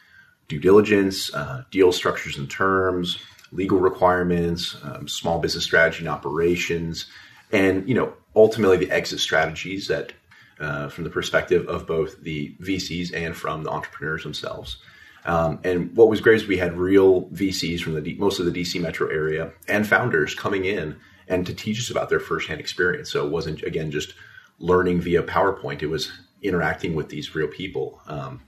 due 0.47 0.61
diligence, 0.61 1.35
uh, 1.35 1.65
deal 1.73 1.91
structures 1.91 2.39
and 2.39 2.49
terms, 2.49 3.19
legal 3.51 3.81
requirements, 3.81 4.77
um, 4.85 5.09
small 5.09 5.41
business 5.41 5.65
strategy 5.65 6.01
and 6.01 6.09
operations, 6.09 7.07
and 7.51 7.89
you 7.89 7.95
know 7.95 8.13
ultimately 8.37 8.77
the 8.77 8.91
exit 8.93 9.19
strategies 9.19 9.89
that, 9.89 10.13
uh, 10.61 10.89
from 10.89 11.03
the 11.05 11.11
perspective 11.11 11.67
of 11.69 11.87
both 11.87 12.23
the 12.23 12.55
VCs 12.61 13.13
and 13.13 13.37
from 13.37 13.65
the 13.65 13.71
entrepreneurs 13.71 14.23
themselves. 14.23 14.77
Um, 15.25 15.61
and 15.65 15.95
what 15.97 16.09
was 16.09 16.21
great 16.21 16.37
is 16.37 16.49
we 16.49 16.57
had 16.57 16.79
real 16.79 17.27
VCs 17.29 17.81
from 17.81 17.95
the 17.95 18.01
D- 18.01 18.17
most 18.19 18.41
of 18.41 18.47
the 18.47 18.53
DC 18.53 18.81
metro 18.81 19.09
area 19.09 19.53
and 19.69 19.87
founders 19.87 20.35
coming 20.35 20.65
in 20.65 20.97
and 21.29 21.47
to 21.47 21.55
teach 21.55 21.79
us 21.79 21.91
about 21.91 22.09
their 22.09 22.21
firsthand 22.21 22.61
experience. 22.61 23.11
So 23.11 23.27
it 23.27 23.31
wasn't 23.31 23.63
again 23.63 23.91
just 23.91 24.15
learning 24.59 25.01
via 25.01 25.23
PowerPoint; 25.23 25.83
it 25.83 25.89
was 25.89 26.11
interacting 26.43 26.95
with 26.95 27.09
these 27.09 27.35
real 27.35 27.49
people. 27.49 28.01
Um, 28.07 28.43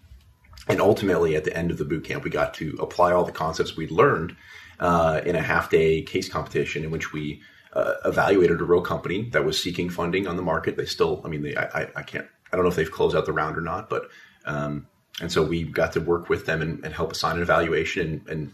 and 0.69 0.81
ultimately, 0.81 1.37
at 1.37 1.45
the 1.45 1.57
end 1.57 1.71
of 1.71 1.79
the 1.79 1.85
boot 1.85 2.05
camp, 2.05 2.25
we 2.25 2.31
got 2.31 2.55
to 2.55 2.77
apply 2.81 3.13
all 3.13 3.25
the 3.25 3.33
concepts 3.33 3.77
we'd 3.77 3.91
learned 3.91 4.37
uh, 4.81 5.21
in 5.25 5.37
a 5.37 5.43
half 5.43 5.71
day 5.71 6.03
case 6.03 6.29
competition 6.29 6.85
in 6.85 6.91
which 6.91 7.13
we 7.13 7.43
uh, 7.73 7.95
evaluated 8.05 8.61
a 8.61 8.65
real 8.65 8.83
company 8.83 9.29
that 9.31 9.45
was 9.45 9.61
seeking 9.61 9.91
funding 9.91 10.27
on 10.27 10.37
the 10.37 10.43
market. 10.43 10.77
They 10.77 10.85
still, 10.85 11.23
I 11.25 11.29
mean, 11.29 11.43
they, 11.43 11.57
I, 11.57 11.89
I 11.97 12.03
can't, 12.03 12.27
I 12.53 12.57
don't 12.57 12.65
know 12.65 12.71
if 12.71 12.77
they've 12.77 12.91
closed 12.91 13.17
out 13.17 13.27
the 13.27 13.33
round 13.33 13.57
or 13.57 13.61
not, 13.61 13.89
but 13.89 14.09
um, 14.45 14.87
and 15.21 15.31
so 15.31 15.43
we 15.43 15.65
got 15.65 15.93
to 15.93 16.01
work 16.01 16.29
with 16.29 16.47
them 16.47 16.63
and, 16.63 16.85
and 16.85 16.95
help 16.95 17.13
assign 17.13 17.37
an 17.37 17.43
evaluation 17.43 18.09
and, 18.09 18.29
and 18.29 18.53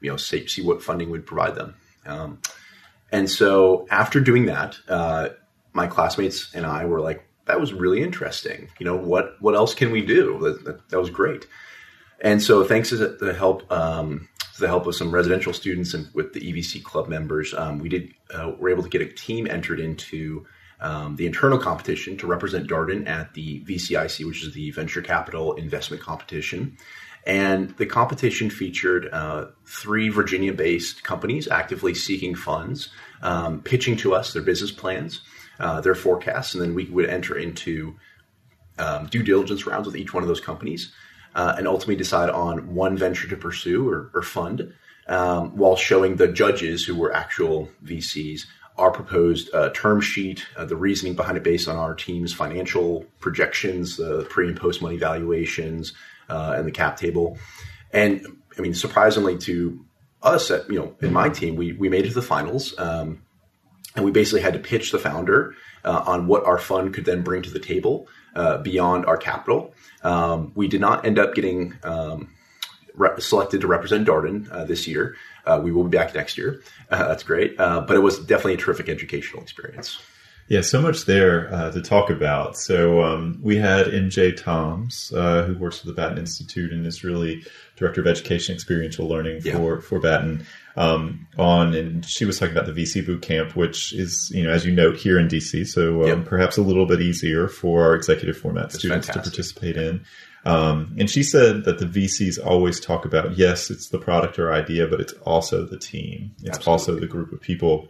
you 0.00 0.10
know 0.10 0.16
see, 0.16 0.46
see, 0.46 0.62
what 0.62 0.82
funding 0.82 1.10
would 1.10 1.26
provide 1.26 1.54
them. 1.54 1.74
Um, 2.06 2.40
and 3.12 3.28
so 3.28 3.86
after 3.90 4.20
doing 4.20 4.46
that, 4.46 4.78
uh, 4.88 5.30
my 5.72 5.86
classmates 5.86 6.54
and 6.54 6.64
I 6.64 6.86
were 6.86 7.00
like, 7.00 7.24
"That 7.46 7.60
was 7.60 7.72
really 7.72 8.02
interesting. 8.02 8.68
You 8.78 8.86
know 8.86 8.96
what? 8.96 9.36
What 9.40 9.54
else 9.54 9.74
can 9.74 9.90
we 9.90 10.00
do? 10.00 10.38
That, 10.40 10.64
that, 10.64 10.88
that 10.88 11.00
was 11.00 11.10
great." 11.10 11.46
And 12.22 12.42
so, 12.42 12.64
thanks 12.64 12.90
to 12.90 12.96
the 12.96 13.34
help, 13.34 13.70
um, 13.72 14.28
to 14.54 14.60
the 14.60 14.68
help 14.68 14.86
of 14.86 14.94
some 14.94 15.10
residential 15.10 15.52
students 15.52 15.94
and 15.94 16.08
with 16.14 16.32
the 16.32 16.40
EVC 16.40 16.82
club 16.82 17.08
members, 17.08 17.54
um, 17.54 17.78
we 17.78 17.88
did 17.88 18.14
uh, 18.32 18.52
were 18.58 18.68
able 18.68 18.82
to 18.82 18.88
get 18.88 19.02
a 19.02 19.06
team 19.06 19.46
entered 19.46 19.80
into 19.80 20.46
um, 20.80 21.16
the 21.16 21.26
internal 21.26 21.58
competition 21.58 22.16
to 22.18 22.26
represent 22.26 22.68
Darden 22.68 23.06
at 23.06 23.34
the 23.34 23.60
VCIC, 23.64 24.26
which 24.26 24.44
is 24.44 24.52
the 24.54 24.70
Venture 24.70 25.02
Capital 25.02 25.54
Investment 25.54 26.02
Competition. 26.02 26.76
And 27.26 27.76
the 27.76 27.86
competition 27.86 28.48
featured 28.48 29.08
uh, 29.12 29.48
three 29.66 30.08
Virginia 30.08 30.54
based 30.54 31.04
companies 31.04 31.48
actively 31.48 31.94
seeking 31.94 32.34
funds, 32.34 32.88
um, 33.22 33.60
pitching 33.60 33.96
to 33.98 34.14
us 34.14 34.32
their 34.32 34.42
business 34.42 34.72
plans, 34.72 35.20
uh, 35.58 35.82
their 35.82 35.94
forecasts, 35.94 36.54
and 36.54 36.62
then 36.62 36.74
we 36.74 36.86
would 36.86 37.10
enter 37.10 37.36
into 37.36 37.94
um, 38.78 39.06
due 39.06 39.22
diligence 39.22 39.66
rounds 39.66 39.86
with 39.86 39.96
each 39.96 40.14
one 40.14 40.22
of 40.22 40.28
those 40.28 40.40
companies 40.40 40.92
uh, 41.34 41.54
and 41.58 41.68
ultimately 41.68 41.96
decide 41.96 42.30
on 42.30 42.74
one 42.74 42.96
venture 42.96 43.28
to 43.28 43.36
pursue 43.36 43.88
or, 43.88 44.10
or 44.14 44.22
fund 44.22 44.72
um, 45.08 45.56
while 45.56 45.76
showing 45.76 46.16
the 46.16 46.28
judges 46.28 46.84
who 46.84 46.94
were 46.94 47.14
actual 47.14 47.68
VCs 47.84 48.46
our 48.80 48.90
proposed 48.90 49.54
uh, 49.54 49.70
term 49.70 50.00
sheet, 50.00 50.44
uh, 50.56 50.64
the 50.64 50.76
reasoning 50.76 51.14
behind 51.14 51.36
it 51.36 51.44
based 51.44 51.68
on 51.68 51.76
our 51.76 51.94
team's 51.94 52.32
financial 52.32 53.04
projections, 53.20 53.96
the 53.96 54.26
pre 54.28 54.48
and 54.48 54.56
post 54.56 54.82
money 54.82 54.96
valuations, 54.96 55.92
uh, 56.28 56.54
and 56.56 56.66
the 56.66 56.72
cap 56.72 56.96
table. 56.96 57.38
And 57.92 58.26
I 58.58 58.60
mean, 58.60 58.74
surprisingly 58.74 59.38
to 59.38 59.84
us, 60.22 60.50
at, 60.50 60.68
you 60.70 60.78
know, 60.78 60.96
in 61.00 61.12
my 61.12 61.28
team, 61.28 61.56
we, 61.56 61.72
we 61.72 61.88
made 61.88 62.04
it 62.04 62.08
to 62.08 62.14
the 62.14 62.22
finals. 62.22 62.74
Um, 62.78 63.22
and 63.96 64.04
we 64.04 64.10
basically 64.10 64.40
had 64.40 64.52
to 64.52 64.58
pitch 64.58 64.92
the 64.92 64.98
founder 64.98 65.54
uh, 65.84 66.04
on 66.06 66.26
what 66.26 66.44
our 66.44 66.58
fund 66.58 66.94
could 66.94 67.04
then 67.04 67.22
bring 67.22 67.42
to 67.42 67.50
the 67.50 67.58
table 67.58 68.06
uh, 68.36 68.58
beyond 68.58 69.06
our 69.06 69.16
capital. 69.16 69.74
Um, 70.02 70.52
we 70.54 70.68
did 70.68 70.80
not 70.80 71.04
end 71.04 71.18
up 71.18 71.34
getting 71.34 71.76
um, 71.82 72.32
re- 73.00 73.20
selected 73.20 73.62
to 73.62 73.66
represent 73.66 74.06
Darden 74.06 74.50
uh, 74.52 74.64
this 74.64 74.86
year. 74.86 75.16
Uh, 75.44 75.60
we 75.62 75.72
will 75.72 75.84
be 75.84 75.96
back 75.96 76.14
next 76.14 76.38
year. 76.38 76.62
Uh, 76.90 77.08
that's 77.08 77.22
great. 77.22 77.58
Uh, 77.58 77.80
but 77.80 77.96
it 77.96 78.00
was 78.00 78.18
definitely 78.18 78.54
a 78.54 78.58
terrific 78.58 78.88
educational 78.88 79.42
experience. 79.42 80.00
Yeah, 80.48 80.62
so 80.62 80.82
much 80.82 81.04
there 81.04 81.52
uh, 81.54 81.70
to 81.70 81.80
talk 81.80 82.10
about. 82.10 82.58
So 82.58 83.02
um, 83.02 83.38
we 83.40 83.56
had 83.56 83.86
MJ 83.86 84.36
Toms, 84.36 85.10
who 85.10 85.56
works 85.58 85.78
for 85.78 85.86
the 85.86 85.92
Batten 85.92 86.18
Institute 86.18 86.72
and 86.72 86.84
is 86.86 87.04
really 87.04 87.44
director 87.80 88.00
of 88.00 88.06
education 88.06 88.54
experiential 88.54 89.08
learning 89.08 89.40
for 89.40 89.74
yeah. 89.74 89.80
for 89.80 89.98
Batten, 89.98 90.46
um, 90.76 91.26
on, 91.38 91.74
and 91.74 92.04
she 92.04 92.24
was 92.24 92.38
talking 92.38 92.56
about 92.56 92.72
the 92.72 92.80
VC 92.80 93.04
boot 93.04 93.22
camp, 93.22 93.56
which 93.56 93.92
is 93.92 94.30
you 94.32 94.44
know 94.44 94.50
as 94.50 94.64
you 94.64 94.72
note 94.72 94.96
here 94.96 95.18
in 95.18 95.26
DC, 95.26 95.66
so 95.66 96.02
um, 96.02 96.06
yep. 96.06 96.24
perhaps 96.26 96.56
a 96.56 96.62
little 96.62 96.86
bit 96.86 97.00
easier 97.00 97.48
for 97.48 97.82
our 97.82 97.94
executive 97.94 98.36
format 98.36 98.64
That's 98.64 98.78
students 98.78 99.08
fantastic. 99.08 99.32
to 99.32 99.36
participate 99.36 99.76
in. 99.76 100.04
Um, 100.44 100.94
and 100.98 101.10
she 101.10 101.22
said 101.22 101.64
that 101.64 101.78
the 101.78 101.86
VCs 101.86 102.44
always 102.44 102.80
talk 102.80 103.04
about 103.04 103.36
yes, 103.36 103.70
it's 103.70 103.88
the 103.88 103.98
product 103.98 104.38
or 104.38 104.52
idea, 104.52 104.86
but 104.86 105.00
it's 105.00 105.12
also 105.24 105.64
the 105.64 105.78
team. 105.78 106.34
It's 106.38 106.58
Absolutely. 106.58 106.70
also 106.70 106.94
the 106.96 107.06
group 107.06 107.32
of 107.32 107.40
people, 107.40 107.88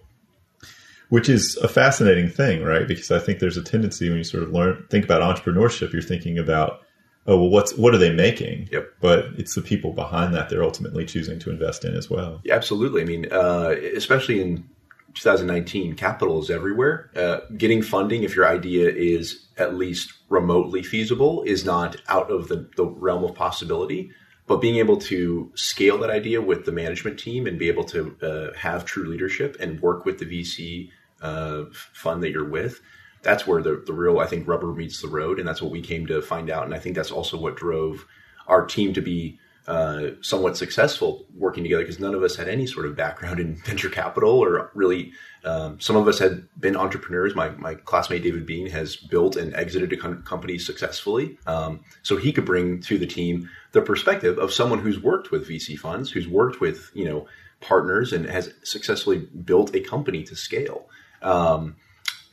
which 1.10 1.28
is 1.28 1.56
a 1.62 1.68
fascinating 1.68 2.28
thing, 2.28 2.62
right? 2.62 2.88
Because 2.88 3.10
I 3.10 3.18
think 3.18 3.38
there's 3.38 3.56
a 3.56 3.62
tendency 3.62 4.08
when 4.08 4.18
you 4.18 4.24
sort 4.24 4.42
of 4.42 4.50
learn 4.50 4.84
think 4.90 5.04
about 5.04 5.22
entrepreneurship, 5.22 5.92
you're 5.92 6.02
thinking 6.02 6.38
about 6.38 6.82
oh 7.26 7.36
well, 7.36 7.50
what's 7.50 7.74
what 7.76 7.94
are 7.94 7.98
they 7.98 8.12
making? 8.12 8.68
Yep. 8.72 8.94
But 9.00 9.26
it's 9.36 9.54
the 9.54 9.62
people 9.62 9.92
behind 9.92 10.34
that 10.34 10.48
they're 10.48 10.64
ultimately 10.64 11.04
choosing 11.04 11.38
to 11.40 11.50
invest 11.50 11.84
in 11.84 11.94
as 11.94 12.10
well. 12.10 12.40
Yeah, 12.44 12.54
absolutely. 12.54 13.02
I 13.02 13.04
mean, 13.04 13.26
uh, 13.32 13.74
especially 13.94 14.40
in 14.40 14.68
2019, 15.14 15.94
capital 15.94 16.40
is 16.40 16.50
everywhere. 16.50 17.10
Uh, 17.16 17.40
getting 17.56 17.82
funding, 17.82 18.22
if 18.22 18.36
your 18.36 18.46
idea 18.46 18.88
is 18.90 19.46
at 19.56 19.74
least 19.74 20.12
remotely 20.28 20.82
feasible, 20.82 21.42
is 21.42 21.64
not 21.64 21.96
out 22.08 22.30
of 22.30 22.48
the, 22.48 22.68
the 22.76 22.86
realm 22.86 23.24
of 23.24 23.34
possibility. 23.34 24.10
But 24.46 24.60
being 24.60 24.76
able 24.76 24.96
to 25.02 25.52
scale 25.54 25.98
that 25.98 26.10
idea 26.10 26.42
with 26.42 26.64
the 26.64 26.72
management 26.72 27.20
team 27.20 27.46
and 27.46 27.56
be 27.56 27.68
able 27.68 27.84
to 27.84 28.16
uh, 28.20 28.58
have 28.58 28.84
true 28.84 29.04
leadership 29.04 29.56
and 29.60 29.80
work 29.80 30.04
with 30.04 30.18
the 30.18 30.24
VC 30.24 30.90
uh, 31.22 31.66
fund 31.72 32.22
that 32.24 32.30
you're 32.30 32.48
with, 32.48 32.80
that's 33.22 33.46
where 33.46 33.62
the, 33.62 33.82
the 33.86 33.92
real, 33.92 34.18
I 34.18 34.26
think, 34.26 34.48
rubber 34.48 34.72
meets 34.72 35.00
the 35.00 35.08
road. 35.08 35.38
And 35.38 35.46
that's 35.46 35.62
what 35.62 35.70
we 35.70 35.82
came 35.82 36.06
to 36.06 36.22
find 36.22 36.50
out. 36.50 36.64
And 36.64 36.74
I 36.74 36.78
think 36.78 36.96
that's 36.96 37.10
also 37.10 37.36
what 37.36 37.56
drove 37.56 38.06
our 38.46 38.66
team 38.66 38.94
to 38.94 39.00
be 39.00 39.38
uh, 39.66 40.10
somewhat 40.20 40.56
successful 40.56 41.26
working 41.36 41.62
together 41.62 41.82
because 41.82 42.00
none 42.00 42.14
of 42.14 42.22
us 42.22 42.34
had 42.34 42.48
any 42.48 42.66
sort 42.66 42.86
of 42.86 42.96
background 42.96 43.38
in 43.38 43.54
venture 43.66 43.90
capital 43.90 44.30
or 44.30 44.70
really 44.74 45.12
um, 45.44 45.78
some 45.80 45.96
of 45.96 46.08
us 46.08 46.18
had 46.18 46.48
been 46.58 46.76
entrepreneurs. 46.76 47.34
My, 47.34 47.50
my 47.50 47.74
classmate 47.74 48.22
David 48.22 48.46
Bean 48.46 48.68
has 48.68 48.96
built 48.96 49.36
and 49.36 49.54
exited 49.54 49.92
a 49.92 49.96
com- 49.96 50.22
company 50.22 50.58
successfully. 50.58 51.38
Um, 51.46 51.84
so 52.02 52.16
he 52.16 52.32
could 52.32 52.44
bring 52.44 52.80
to 52.82 52.98
the 52.98 53.06
team 53.06 53.48
the 53.72 53.80
perspective 53.80 54.38
of 54.38 54.52
someone 54.52 54.80
who's 54.80 55.00
worked 55.00 55.30
with 55.30 55.48
VC 55.48 55.78
funds, 55.78 56.10
who's 56.10 56.28
worked 56.28 56.60
with, 56.60 56.90
you 56.94 57.04
know, 57.04 57.26
partners 57.60 58.12
and 58.12 58.26
has 58.26 58.52
successfully 58.64 59.18
built 59.18 59.74
a 59.74 59.80
company 59.80 60.24
to 60.24 60.34
scale. 60.34 60.88
Um, 61.22 61.76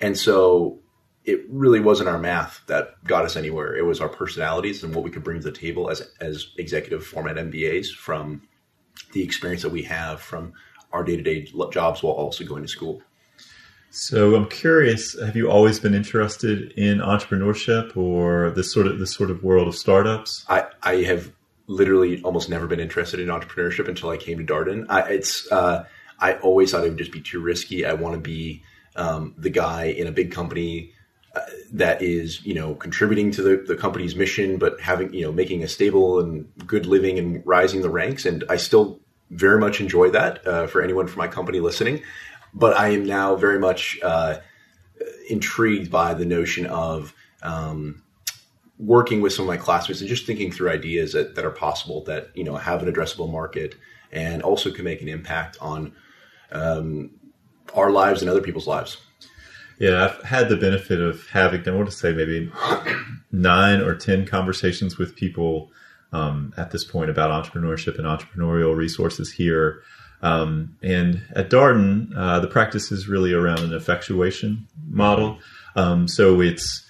and 0.02 0.18
so 0.18 0.80
it 1.26 1.42
really 1.50 1.82
wasn't 1.82 2.08
our 2.08 2.18
math 2.18 2.62
that 2.68 3.04
got 3.04 3.26
us 3.26 3.36
anywhere. 3.36 3.76
It 3.76 3.86
was 3.86 4.00
our 4.00 4.08
personalities 4.08 4.84
and 4.84 4.96
what 4.96 5.04
we 5.04 5.12
could 5.12 5.24
bring 5.24 5.42
to 5.42 5.44
the 5.44 5.58
table 5.58 5.90
as 5.90 6.10
as 6.22 6.48
executive 6.58 7.06
format 7.06 7.36
MBAs 7.36 7.94
from 7.94 8.42
the 9.14 9.24
experience 9.24 9.62
that 9.62 9.72
we 9.72 9.84
have 9.84 10.22
from 10.22 10.54
our 10.92 11.04
day 11.04 11.18
to 11.18 11.22
day 11.22 11.48
jobs 11.72 12.02
while 12.02 12.14
also 12.14 12.46
going 12.46 12.64
to 12.64 12.68
school. 12.68 13.02
So 13.90 14.36
I'm 14.36 14.48
curious: 14.48 15.20
Have 15.20 15.36
you 15.36 15.50
always 15.50 15.80
been 15.80 15.94
interested 15.94 16.72
in 16.74 17.00
entrepreneurship 17.00 17.96
or 17.98 18.52
this 18.52 18.72
sort 18.72 18.88
of 18.88 19.00
this 19.00 19.14
sort 19.14 19.30
of 19.30 19.44
world 19.44 19.68
of 19.68 19.76
startups? 19.76 20.46
I, 20.48 20.66
I 20.84 20.96
have 21.04 21.32
literally 21.68 22.22
almost 22.22 22.50
never 22.50 22.68
been 22.68 22.80
interested 22.80 23.20
in 23.20 23.28
entrepreneurship 23.28 23.90
until 23.90 24.10
I 24.10 24.18
came 24.18 24.38
to 24.38 24.54
Darden. 24.54 24.86
I, 24.88 25.02
it's 25.10 25.52
uh, 25.52 25.86
I 26.20 26.34
always 26.36 26.72
thought 26.72 26.86
it 26.86 26.90
would 26.90 26.98
just 26.98 27.12
be 27.12 27.22
too 27.22 27.42
risky. 27.42 27.86
I 27.86 27.94
want 27.94 28.16
to 28.16 28.22
be 28.22 28.64
um, 28.98 29.34
the 29.38 29.50
guy 29.50 29.86
in 29.86 30.08
a 30.08 30.12
big 30.12 30.32
company 30.32 30.92
uh, 31.36 31.42
that 31.72 32.02
is 32.02 32.46
you 32.46 32.54
know 32.54 32.76
contributing 32.76 33.32
to 33.32 33.42
the, 33.42 33.64
the 33.68 33.76
company's 33.76 34.16
mission, 34.16 34.58
but 34.58 34.80
having 34.82 35.14
you 35.14 35.22
know 35.22 35.32
making 35.32 35.64
a 35.64 35.68
stable 35.68 36.20
and 36.20 36.48
good 36.66 36.86
living 36.86 37.20
and 37.20 37.46
rising 37.46 37.82
the 37.82 37.90
ranks. 37.90 38.26
And 38.26 38.44
I 38.50 38.58
still 38.58 39.00
very 39.30 39.60
much 39.60 39.80
enjoy 39.80 40.10
that 40.12 40.46
uh, 40.48 40.68
for 40.68 40.82
anyone 40.82 41.08
from 41.08 41.20
my 41.20 41.28
company 41.28 41.60
listening. 41.60 42.02
But 42.54 42.76
I 42.78 42.90
am 42.90 43.06
now 43.06 43.36
very 43.36 43.60
much 43.60 44.00
uh, 44.02 44.40
intrigued 45.30 45.92
by 45.92 46.14
the 46.14 46.26
notion 46.26 46.66
of 46.66 47.14
um, 47.44 48.02
working 48.80 49.22
with 49.22 49.34
some 49.34 49.44
of 49.44 49.48
my 49.48 49.58
classmates 49.58 50.02
and 50.02 50.10
just 50.10 50.26
thinking 50.26 50.52
through 50.52 50.70
ideas 50.70 51.14
that, 51.14 51.36
that 51.36 51.46
are 51.46 51.52
possible 51.52 52.04
that 52.06 52.30
you 52.36 52.44
know 52.44 52.56
have 52.56 52.82
an 52.82 52.92
addressable 52.92 53.32
market 53.32 53.76
and 54.12 54.42
also 54.42 54.72
can 54.72 54.86
make 54.86 55.02
an 55.02 55.10
impact 55.10 55.58
on 55.60 55.94
um, 56.52 57.12
our 57.78 57.92
lives 57.92 58.22
and 58.22 58.30
other 58.30 58.42
people's 58.42 58.68
lives. 58.68 58.98
Yeah, 59.80 60.06
I've 60.06 60.24
had 60.24 60.50
the 60.50 60.58
benefit 60.58 61.00
of 61.00 61.28
having, 61.28 61.68
I 61.68 61.72
want 61.72 61.90
to 61.90 61.96
say 61.96 62.12
maybe 62.12 62.52
nine 63.32 63.80
or 63.82 63.96
10 63.96 64.26
conversations 64.26 64.98
with 64.98 65.16
people 65.16 65.72
um, 66.12 66.54
at 66.58 66.72
this 66.72 66.84
point 66.84 67.10
about 67.10 67.46
entrepreneurship 67.46 68.00
and 68.00 68.08
entrepreneurial 68.08 68.76
resources 68.76 69.32
here. 69.32 69.84
Um, 70.22 70.78
and 70.82 71.22
at 71.36 71.52
Darden, 71.52 72.12
uh, 72.16 72.40
the 72.40 72.48
practice 72.48 72.92
is 72.92 73.08
really 73.08 73.34
around 73.34 73.60
an 73.60 73.74
effectuation 73.74 74.68
model. 74.90 75.38
Um, 75.76 76.08
so 76.08 76.42
it's 76.42 76.90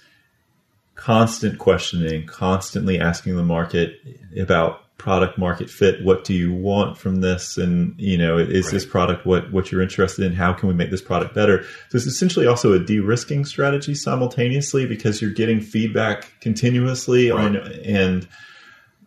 constant 0.94 1.58
questioning, 1.58 2.26
constantly 2.26 2.98
asking 2.98 3.36
the 3.36 3.44
market 3.44 4.00
about 4.38 4.84
product 4.98 5.38
market 5.38 5.70
fit. 5.70 6.04
What 6.04 6.24
do 6.24 6.34
you 6.34 6.52
want 6.52 6.98
from 6.98 7.20
this? 7.20 7.56
And, 7.56 7.94
you 7.98 8.18
know, 8.18 8.36
is 8.36 8.66
right. 8.66 8.72
this 8.72 8.84
product 8.84 9.24
what, 9.24 9.50
what 9.52 9.70
you're 9.70 9.80
interested 9.80 10.24
in? 10.24 10.32
How 10.32 10.52
can 10.52 10.68
we 10.68 10.74
make 10.74 10.90
this 10.90 11.00
product 11.00 11.34
better? 11.34 11.62
So 11.62 11.96
it's 11.96 12.06
essentially 12.06 12.46
also 12.46 12.72
a 12.72 12.78
de-risking 12.78 13.44
strategy 13.44 13.94
simultaneously 13.94 14.86
because 14.86 15.22
you're 15.22 15.30
getting 15.30 15.60
feedback 15.60 16.32
continuously 16.40 17.30
right. 17.30 17.46
on, 17.46 17.56
and 17.84 18.28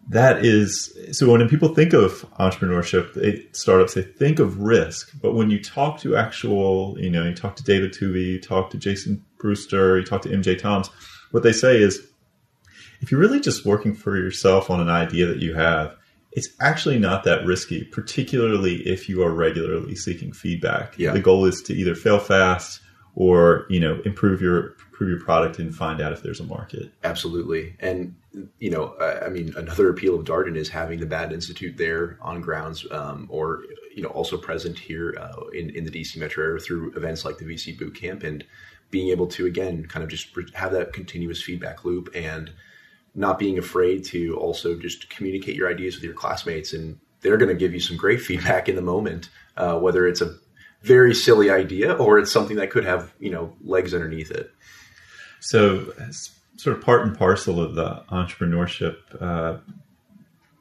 that 0.09 0.43
is, 0.45 0.97
so 1.11 1.29
when 1.29 1.47
people 1.47 1.75
think 1.75 1.93
of 1.93 2.21
entrepreneurship, 2.39 3.13
they, 3.13 3.45
startups, 3.51 3.93
they 3.93 4.01
think 4.01 4.39
of 4.39 4.59
risk, 4.59 5.11
but 5.21 5.33
when 5.33 5.51
you 5.51 5.61
talk 5.61 5.99
to 5.99 6.15
actual, 6.15 6.97
you 6.99 7.09
know, 7.09 7.23
you 7.23 7.35
talk 7.35 7.55
to 7.57 7.63
David 7.63 7.93
Touve, 7.93 8.15
you 8.15 8.39
talk 8.39 8.71
to 8.71 8.77
Jason 8.77 9.23
Brewster, 9.37 9.99
you 9.99 10.05
talk 10.05 10.21
to 10.23 10.29
MJ 10.29 10.57
Toms, 10.57 10.89
what 11.31 11.43
they 11.43 11.53
say 11.53 11.77
is, 11.77 12.07
if 13.01 13.11
you're 13.11 13.19
really 13.19 13.39
just 13.39 13.65
working 13.65 13.93
for 13.93 14.15
yourself 14.15 14.69
on 14.69 14.79
an 14.79 14.89
idea 14.89 15.25
that 15.25 15.39
you 15.39 15.53
have, 15.55 15.95
it's 16.31 16.49
actually 16.61 16.97
not 16.97 17.23
that 17.25 17.45
risky, 17.45 17.83
particularly 17.83 18.75
if 18.87 19.09
you 19.09 19.21
are 19.23 19.33
regularly 19.33 19.95
seeking 19.95 20.31
feedback. 20.31 20.97
Yeah. 20.97 21.11
The 21.11 21.19
goal 21.19 21.45
is 21.45 21.61
to 21.63 21.73
either 21.73 21.95
fail 21.95 22.19
fast 22.19 22.79
or, 23.15 23.65
you 23.69 23.79
know, 23.79 24.01
improve 24.05 24.41
your 24.41 24.75
improve 24.91 25.09
your 25.09 25.19
product 25.19 25.59
and 25.59 25.75
find 25.75 25.99
out 25.99 26.13
if 26.13 26.21
there's 26.21 26.39
a 26.39 26.45
market. 26.45 26.93
Absolutely. 27.03 27.75
And 27.79 28.15
you 28.59 28.69
know, 28.69 28.95
I 28.99 29.29
mean, 29.29 29.53
another 29.57 29.89
appeal 29.89 30.17
of 30.17 30.25
Darden 30.25 30.55
is 30.55 30.69
having 30.69 30.99
the 30.99 31.05
Batten 31.05 31.33
Institute 31.33 31.75
there 31.75 32.17
on 32.21 32.39
grounds, 32.39 32.85
um, 32.91 33.27
or 33.29 33.63
you 33.93 34.01
know, 34.01 34.09
also 34.09 34.37
present 34.37 34.79
here 34.79 35.17
uh, 35.19 35.47
in 35.53 35.69
in 35.71 35.83
the 35.83 35.91
DC 35.91 36.15
metro 36.17 36.45
area 36.45 36.59
through 36.59 36.93
events 36.95 37.25
like 37.25 37.39
the 37.39 37.45
VC 37.45 37.77
Boot 37.77 37.95
Camp, 37.95 38.23
and 38.23 38.45
being 38.89 39.09
able 39.09 39.27
to 39.27 39.45
again 39.45 39.85
kind 39.85 40.03
of 40.03 40.09
just 40.09 40.29
have 40.53 40.71
that 40.71 40.93
continuous 40.93 41.41
feedback 41.41 41.83
loop 41.83 42.09
and 42.15 42.53
not 43.13 43.39
being 43.39 43.57
afraid 43.57 44.03
to 44.05 44.35
also 44.37 44.77
just 44.77 45.09
communicate 45.09 45.55
your 45.55 45.69
ideas 45.69 45.95
with 45.95 46.03
your 46.03 46.13
classmates 46.13 46.73
and 46.73 46.97
they're 47.21 47.37
going 47.37 47.49
to 47.49 47.55
give 47.55 47.73
you 47.73 47.79
some 47.79 47.97
great 47.97 48.21
feedback 48.21 48.69
in 48.69 48.75
the 48.75 48.81
moment 48.81 49.29
uh, 49.57 49.77
whether 49.77 50.07
it's 50.07 50.21
a 50.21 50.35
very 50.81 51.13
silly 51.13 51.49
idea 51.49 51.93
or 51.93 52.17
it's 52.17 52.31
something 52.31 52.57
that 52.57 52.71
could 52.71 52.85
have 52.85 53.13
you 53.19 53.29
know 53.29 53.53
legs 53.63 53.93
underneath 53.93 54.31
it 54.31 54.51
so 55.39 55.91
sort 56.57 56.77
of 56.77 56.83
part 56.83 57.05
and 57.05 57.17
parcel 57.17 57.59
of 57.59 57.75
the 57.75 58.03
entrepreneurship 58.11 58.97
uh, 59.19 59.57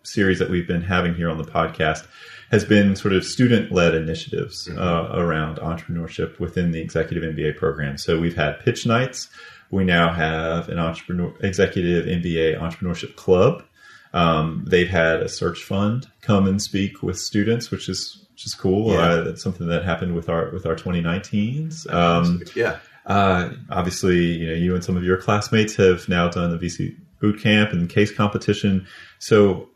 series 0.03 0.39
that 0.39 0.51
we've 0.51 0.67
been 0.67 0.83
having 0.83 1.15
here 1.15 1.31
on 1.31 1.39
the 1.39 1.45
podcast 1.45 2.07
has 2.51 2.65
been 2.65 2.97
sort 2.97 3.15
of 3.15 3.25
student 3.25 3.71
led 3.71 3.95
initiatives 3.95 4.69
mm-hmm. 4.69 4.79
uh, 4.79 5.23
around 5.23 5.59
entrepreneurship 5.59 6.39
within 6.41 6.73
the 6.73 6.81
executive 6.81 7.23
MBA 7.23 7.57
program. 7.57 7.97
So 7.97 8.19
we've 8.19 8.37
had 8.37 8.61
pitch 8.61 8.87
nights 8.87 9.29
we 9.71 9.85
now 9.85 10.13
have 10.13 10.69
an 10.69 10.79
entrepreneur 10.79 11.35
executive 11.41 12.07
MBA 12.07 12.59
entrepreneurship 12.61 13.17
club. 13.17 13.65
Um, 14.13 14.65
they've 14.67 14.89
had 14.89 15.23
a 15.23 15.29
search 15.29 15.63
fund 15.63 16.09
come 16.21 16.47
and 16.47 16.61
speak 16.61 17.03
with 17.03 17.19
students, 17.19 17.71
which 17.71 17.89
is 17.89 18.27
which 18.33 18.47
is 18.47 18.55
cool. 18.55 18.93
Yeah. 18.93 18.99
Uh, 18.99 19.25
that's 19.25 19.43
something 19.43 19.69
that 19.69 19.85
happened 19.85 20.15
with 20.15 20.29
our 20.29 20.51
with 20.51 20.67
our 20.67 20.75
2019s. 20.75 21.93
Um, 21.93 22.43
yeah. 22.55 22.79
Uh, 23.07 23.51
obviously, 23.71 24.19
you 24.19 24.47
know, 24.47 24.55
you 24.55 24.75
and 24.75 24.85
some 24.85 24.97
of 24.97 25.05
your 25.05 25.17
classmates 25.17 25.75
have 25.77 26.09
now 26.09 26.29
done 26.29 26.51
the 26.51 26.59
VC 26.59 26.97
boot 27.21 27.41
camp 27.41 27.73
and 27.73 27.89
case 27.89 28.13
competition. 28.13 28.87
So, 29.19 29.69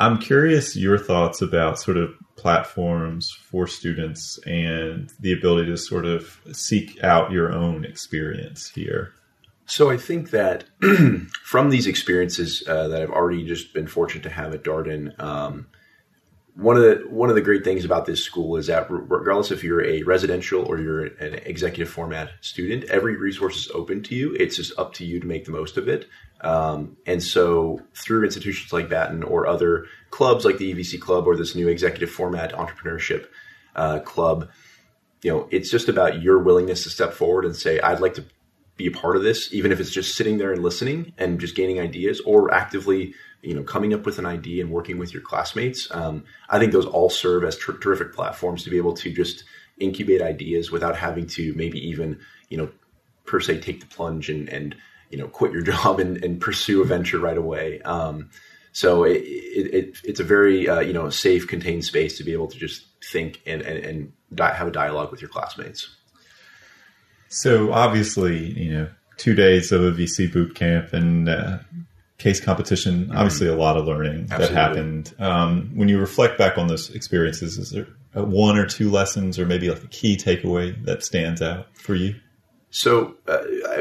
I'm 0.00 0.18
curious 0.18 0.74
your 0.74 0.96
thoughts 0.96 1.42
about 1.42 1.78
sort 1.78 1.98
of 1.98 2.14
platforms 2.36 3.30
for 3.50 3.66
students 3.66 4.38
and 4.46 5.12
the 5.20 5.32
ability 5.32 5.70
to 5.70 5.76
sort 5.76 6.06
of 6.06 6.40
seek 6.52 7.04
out 7.04 7.30
your 7.30 7.52
own 7.52 7.84
experience 7.84 8.70
here? 8.70 9.12
So 9.66 9.90
I 9.90 9.98
think 9.98 10.30
that 10.30 10.64
from 11.44 11.68
these 11.68 11.86
experiences 11.86 12.64
uh, 12.66 12.88
that 12.88 13.02
I've 13.02 13.10
already 13.10 13.44
just 13.44 13.74
been 13.74 13.86
fortunate 13.86 14.22
to 14.22 14.30
have 14.30 14.54
at 14.54 14.64
Darden, 14.64 15.20
um, 15.20 15.66
one 16.60 16.76
of 16.76 16.82
the 16.82 17.06
one 17.08 17.30
of 17.30 17.34
the 17.34 17.40
great 17.40 17.64
things 17.64 17.86
about 17.86 18.04
this 18.04 18.22
school 18.22 18.56
is 18.56 18.66
that 18.66 18.86
regardless 18.90 19.50
if 19.50 19.64
you're 19.64 19.82
a 19.82 20.02
residential 20.02 20.62
or 20.66 20.78
you're 20.78 21.06
an 21.06 21.34
executive 21.46 21.88
format 21.88 22.32
student, 22.42 22.84
every 22.84 23.16
resource 23.16 23.56
is 23.56 23.70
open 23.70 24.02
to 24.02 24.14
you. 24.14 24.34
It's 24.34 24.56
just 24.56 24.78
up 24.78 24.92
to 24.94 25.06
you 25.06 25.20
to 25.20 25.26
make 25.26 25.46
the 25.46 25.52
most 25.52 25.78
of 25.78 25.88
it. 25.88 26.06
Um, 26.42 26.98
and 27.06 27.22
so 27.22 27.80
through 27.94 28.24
institutions 28.24 28.74
like 28.74 28.90
Batten 28.90 29.22
or 29.22 29.46
other 29.46 29.86
clubs 30.10 30.44
like 30.44 30.58
the 30.58 30.74
EVC 30.74 31.00
Club 31.00 31.26
or 31.26 31.34
this 31.34 31.54
new 31.54 31.68
executive 31.68 32.10
format 32.10 32.52
entrepreneurship 32.52 33.28
uh, 33.74 34.00
club, 34.00 34.50
you 35.22 35.32
know, 35.32 35.48
it's 35.50 35.70
just 35.70 35.88
about 35.88 36.20
your 36.20 36.38
willingness 36.38 36.82
to 36.82 36.90
step 36.90 37.14
forward 37.14 37.46
and 37.46 37.56
say, 37.56 37.80
I'd 37.80 38.00
like 38.00 38.14
to 38.14 38.24
be 38.82 38.88
a 38.88 38.90
part 38.90 39.16
of 39.16 39.22
this, 39.22 39.52
even 39.52 39.72
if 39.72 39.80
it's 39.80 39.90
just 39.90 40.16
sitting 40.16 40.38
there 40.38 40.52
and 40.52 40.62
listening 40.62 41.12
and 41.18 41.38
just 41.38 41.54
gaining 41.54 41.80
ideas 41.80 42.20
or 42.20 42.52
actively, 42.52 43.14
you 43.42 43.54
know, 43.54 43.62
coming 43.62 43.94
up 43.94 44.06
with 44.06 44.18
an 44.18 44.26
idea 44.26 44.62
and 44.62 44.72
working 44.72 44.98
with 44.98 45.12
your 45.12 45.22
classmates. 45.22 45.88
Um, 45.90 46.24
I 46.48 46.58
think 46.58 46.72
those 46.72 46.86
all 46.86 47.10
serve 47.10 47.44
as 47.44 47.56
ter- 47.58 47.78
terrific 47.78 48.14
platforms 48.14 48.64
to 48.64 48.70
be 48.70 48.76
able 48.76 48.94
to 48.94 49.12
just 49.12 49.44
incubate 49.78 50.22
ideas 50.22 50.70
without 50.70 50.96
having 50.96 51.26
to 51.26 51.54
maybe 51.54 51.78
even, 51.88 52.18
you 52.48 52.56
know, 52.58 52.70
per 53.26 53.40
se 53.40 53.60
take 53.60 53.80
the 53.80 53.86
plunge 53.86 54.28
and, 54.28 54.48
and 54.48 54.74
you 55.10 55.18
know 55.18 55.28
quit 55.28 55.52
your 55.52 55.62
job 55.72 56.00
and, 56.00 56.22
and 56.24 56.40
pursue 56.40 56.82
a 56.82 56.84
venture 56.84 57.18
right 57.18 57.38
away. 57.38 57.80
Um, 57.82 58.30
so 58.72 59.04
it, 59.04 59.22
it, 59.22 59.74
it, 59.74 60.00
it's 60.04 60.20
a 60.20 60.24
very 60.24 60.68
uh, 60.68 60.80
you 60.80 60.92
know 60.92 61.10
safe, 61.10 61.46
contained 61.46 61.84
space 61.84 62.16
to 62.18 62.24
be 62.24 62.32
able 62.32 62.48
to 62.48 62.58
just 62.58 62.86
think 63.12 63.40
and 63.46 63.62
and, 63.62 63.84
and 63.84 64.12
di- 64.34 64.54
have 64.54 64.68
a 64.68 64.72
dialogue 64.72 65.10
with 65.10 65.20
your 65.20 65.30
classmates. 65.30 65.96
So 67.30 67.72
obviously, 67.72 68.60
you 68.60 68.72
know, 68.72 68.88
two 69.16 69.34
days 69.34 69.72
of 69.72 69.82
a 69.82 69.92
VC 69.92 70.30
boot 70.32 70.54
camp 70.54 70.92
and 70.92 71.28
uh, 71.28 71.58
case 72.18 72.40
competition. 72.40 73.04
Mm-hmm. 73.04 73.16
Obviously, 73.16 73.46
a 73.46 73.56
lot 73.56 73.76
of 73.76 73.86
learning 73.86 74.28
Absolutely. 74.30 74.46
that 74.46 74.52
happened. 74.52 75.14
Um, 75.18 75.70
when 75.74 75.88
you 75.88 75.98
reflect 75.98 76.36
back 76.36 76.58
on 76.58 76.66
those 76.66 76.90
experiences, 76.90 77.56
is 77.56 77.70
there 77.70 77.86
one 78.12 78.58
or 78.58 78.66
two 78.66 78.90
lessons, 78.90 79.38
or 79.38 79.46
maybe 79.46 79.70
like 79.70 79.82
a 79.82 79.88
key 79.88 80.16
takeaway 80.16 80.84
that 80.84 81.04
stands 81.04 81.40
out 81.40 81.66
for 81.74 81.94
you? 81.94 82.16
So 82.70 83.14
uh, 83.28 83.38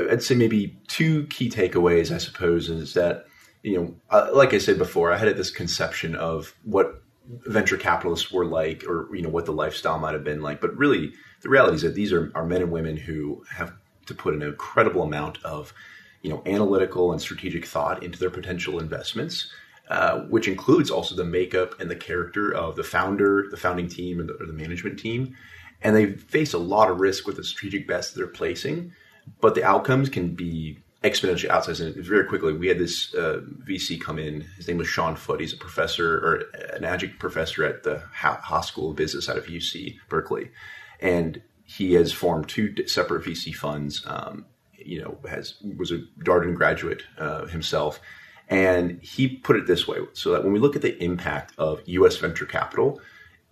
I'd 0.10 0.24
say 0.24 0.36
maybe 0.36 0.78
two 0.88 1.26
key 1.28 1.50
takeaways, 1.50 2.14
I 2.14 2.18
suppose, 2.18 2.70
is 2.70 2.94
that, 2.94 3.26
you 3.64 3.78
know, 3.78 3.96
uh, 4.10 4.30
like 4.34 4.54
I 4.54 4.60
said 4.60 4.78
before, 4.78 5.12
I 5.12 5.18
had 5.18 5.36
this 5.38 5.52
conception 5.52 6.16
of 6.16 6.56
what 6.64 7.02
venture 7.48 7.78
capitalists 7.78 8.32
were 8.32 8.46
like 8.46 8.84
or, 8.88 9.14
you 9.16 9.22
know, 9.22 9.30
what 9.30 9.46
the 9.46 9.52
lifestyle 9.52 10.00
might 10.00 10.14
have 10.14 10.24
been 10.24 10.42
like. 10.42 10.62
But 10.62 10.76
really, 10.76 11.14
the 11.42 11.50
reality 11.50 11.76
is 11.76 11.82
that 11.84 11.96
these 11.96 12.12
are, 12.12 12.32
are 12.36 12.46
men 12.46 12.62
and 12.62 12.72
women 12.72 12.98
who 12.98 13.44
have 13.52 13.74
to 14.08 14.14
put 14.14 14.34
an 14.34 14.42
incredible 14.42 15.04
amount 15.04 15.44
of, 15.44 15.74
you 16.22 16.30
know, 16.30 16.42
analytical 16.46 17.12
and 17.12 17.22
strategic 17.22 17.66
thought 17.66 18.04
into 18.04 18.20
their 18.20 18.30
potential 18.30 18.80
investments. 18.80 19.52
Uh, 19.90 20.20
which 20.26 20.48
includes 20.48 20.92
also 20.92 21.16
the 21.16 21.24
makeup 21.24 21.80
and 21.80 21.90
the 21.90 21.96
character 21.96 22.54
of 22.54 22.76
the 22.76 22.84
founder, 22.84 23.48
the 23.50 23.58
founding 23.58 23.88
team, 23.88 24.20
and 24.20 24.30
the, 24.30 24.34
or 24.36 24.46
the 24.46 24.54
management 24.54 25.00
team 25.00 25.36
and 25.82 25.96
they 25.96 26.14
face 26.14 26.54
a 26.54 26.58
lot 26.58 26.90
of 26.90 27.00
risk 27.00 27.26
with 27.26 27.38
the 27.38 27.44
strategic 27.44 27.88
bets 27.88 28.12
they're 28.12 28.28
placing, 28.28 28.94
but 29.40 29.56
the 29.56 29.64
outcomes 29.64 30.10
can 30.10 30.30
be 30.30 30.80
exponentially 31.04 31.50
outsized. 31.50 31.86
And 31.86 31.96
very 31.96 32.26
quickly, 32.26 32.54
we 32.54 32.68
had 32.68 32.80
this 32.80 33.14
uh, 33.14 33.42
VC 33.68 34.00
come 34.00 34.20
in. 34.20 34.42
His 34.58 34.68
name 34.68 34.78
was 34.78 34.88
Sean 34.88 35.16
Foote. 35.16 35.40
He's 35.40 35.54
a 35.54 35.58
professor 35.58 36.18
or 36.18 36.44
an 36.76 36.84
adjunct 36.84 37.20
professor 37.20 37.64
at 37.64 37.84
the 37.84 38.04
Haas 38.14 38.68
School 38.68 38.92
of 38.92 38.96
Business 38.96 39.30
out 39.30 39.38
of 39.38 39.46
UC 39.46 39.98
Berkeley, 40.10 40.52
and 41.00 41.42
he 41.64 41.94
has 41.94 42.12
formed 42.12 42.50
two 42.50 42.76
separate 42.88 43.24
VC 43.24 43.54
funds. 43.54 44.04
Um, 44.06 44.46
you 44.78 45.02
know, 45.02 45.18
has 45.30 45.56
was 45.78 45.92
a 45.92 46.00
Darden 46.24 46.56
graduate 46.56 47.04
uh, 47.18 47.46
himself, 47.46 48.00
And 48.48 49.00
he 49.02 49.28
put 49.28 49.56
it 49.56 49.68
this 49.68 49.88
way 49.88 49.98
so 50.14 50.32
that 50.32 50.44
when 50.44 50.54
we 50.54 50.60
look 50.60 50.76
at 50.76 50.82
the 50.82 51.02
impact 51.04 51.54
of 51.58 51.82
US 51.86 52.18
venture 52.18 52.46
capital, 52.46 53.00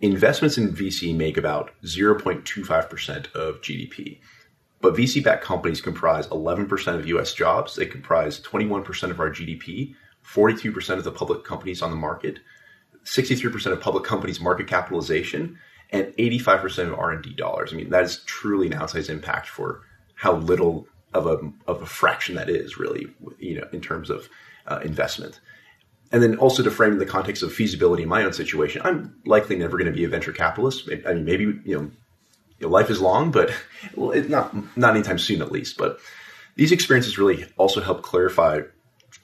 investments 0.00 0.58
in 0.58 0.74
VC 0.74 1.14
make 1.14 1.36
about 1.36 1.70
0.25% 1.84 3.32
of 3.32 3.60
GDP. 3.60 4.20
But 4.80 4.94
VC 4.94 5.22
backed 5.22 5.44
companies 5.44 5.80
comprise 5.80 6.26
11% 6.28 6.94
of 6.94 7.06
US 7.08 7.32
jobs. 7.32 7.74
They 7.74 7.86
comprise 7.86 8.40
21% 8.40 9.10
of 9.10 9.18
our 9.18 9.30
GDP, 9.30 9.94
42% 10.24 10.90
of 10.98 11.04
the 11.04 11.10
public 11.10 11.44
companies 11.44 11.82
on 11.82 11.90
the 11.90 11.96
market, 11.96 12.38
63% 13.04 13.72
of 13.72 13.80
public 13.80 14.04
companies' 14.04 14.40
market 14.40 14.66
capitalization, 14.66 15.58
and 15.90 16.06
85% 16.18 16.88
of 16.88 16.98
R&D 16.98 17.34
dollars. 17.34 17.72
I 17.72 17.76
mean, 17.76 17.90
that 17.90 18.04
is 18.04 18.22
truly 18.24 18.66
an 18.66 18.74
outsized 18.74 19.08
impact 19.08 19.48
for 19.48 19.82
how 20.14 20.34
little 20.34 20.86
of 21.14 21.26
a, 21.26 21.38
of 21.66 21.80
a 21.82 21.86
fraction 21.86 22.34
that 22.34 22.50
is 22.50 22.78
really, 22.78 23.06
you 23.38 23.58
know, 23.58 23.66
in 23.72 23.80
terms 23.80 24.10
of 24.10 24.28
uh, 24.66 24.80
investment. 24.84 25.40
And 26.12 26.22
then 26.22 26.36
also 26.36 26.62
to 26.62 26.70
frame 26.70 26.92
in 26.92 26.98
the 26.98 27.06
context 27.06 27.42
of 27.42 27.52
feasibility 27.52 28.02
in 28.02 28.08
my 28.08 28.22
own 28.24 28.32
situation, 28.32 28.82
I'm 28.84 29.18
likely 29.24 29.56
never 29.56 29.76
going 29.76 29.90
to 29.90 29.96
be 29.96 30.04
a 30.04 30.08
venture 30.08 30.32
capitalist. 30.32 30.88
I 31.06 31.14
mean, 31.14 31.24
maybe, 31.24 31.44
you 31.64 31.78
know, 31.78 31.90
life 32.60 32.90
is 32.90 33.00
long, 33.00 33.30
but 33.30 33.50
not 33.96 34.76
not 34.76 34.94
anytime 34.94 35.18
soon, 35.18 35.42
at 35.42 35.52
least. 35.52 35.76
But 35.76 35.98
these 36.56 36.72
experiences 36.72 37.18
really 37.18 37.46
also 37.56 37.80
help 37.80 38.02
clarify 38.02 38.62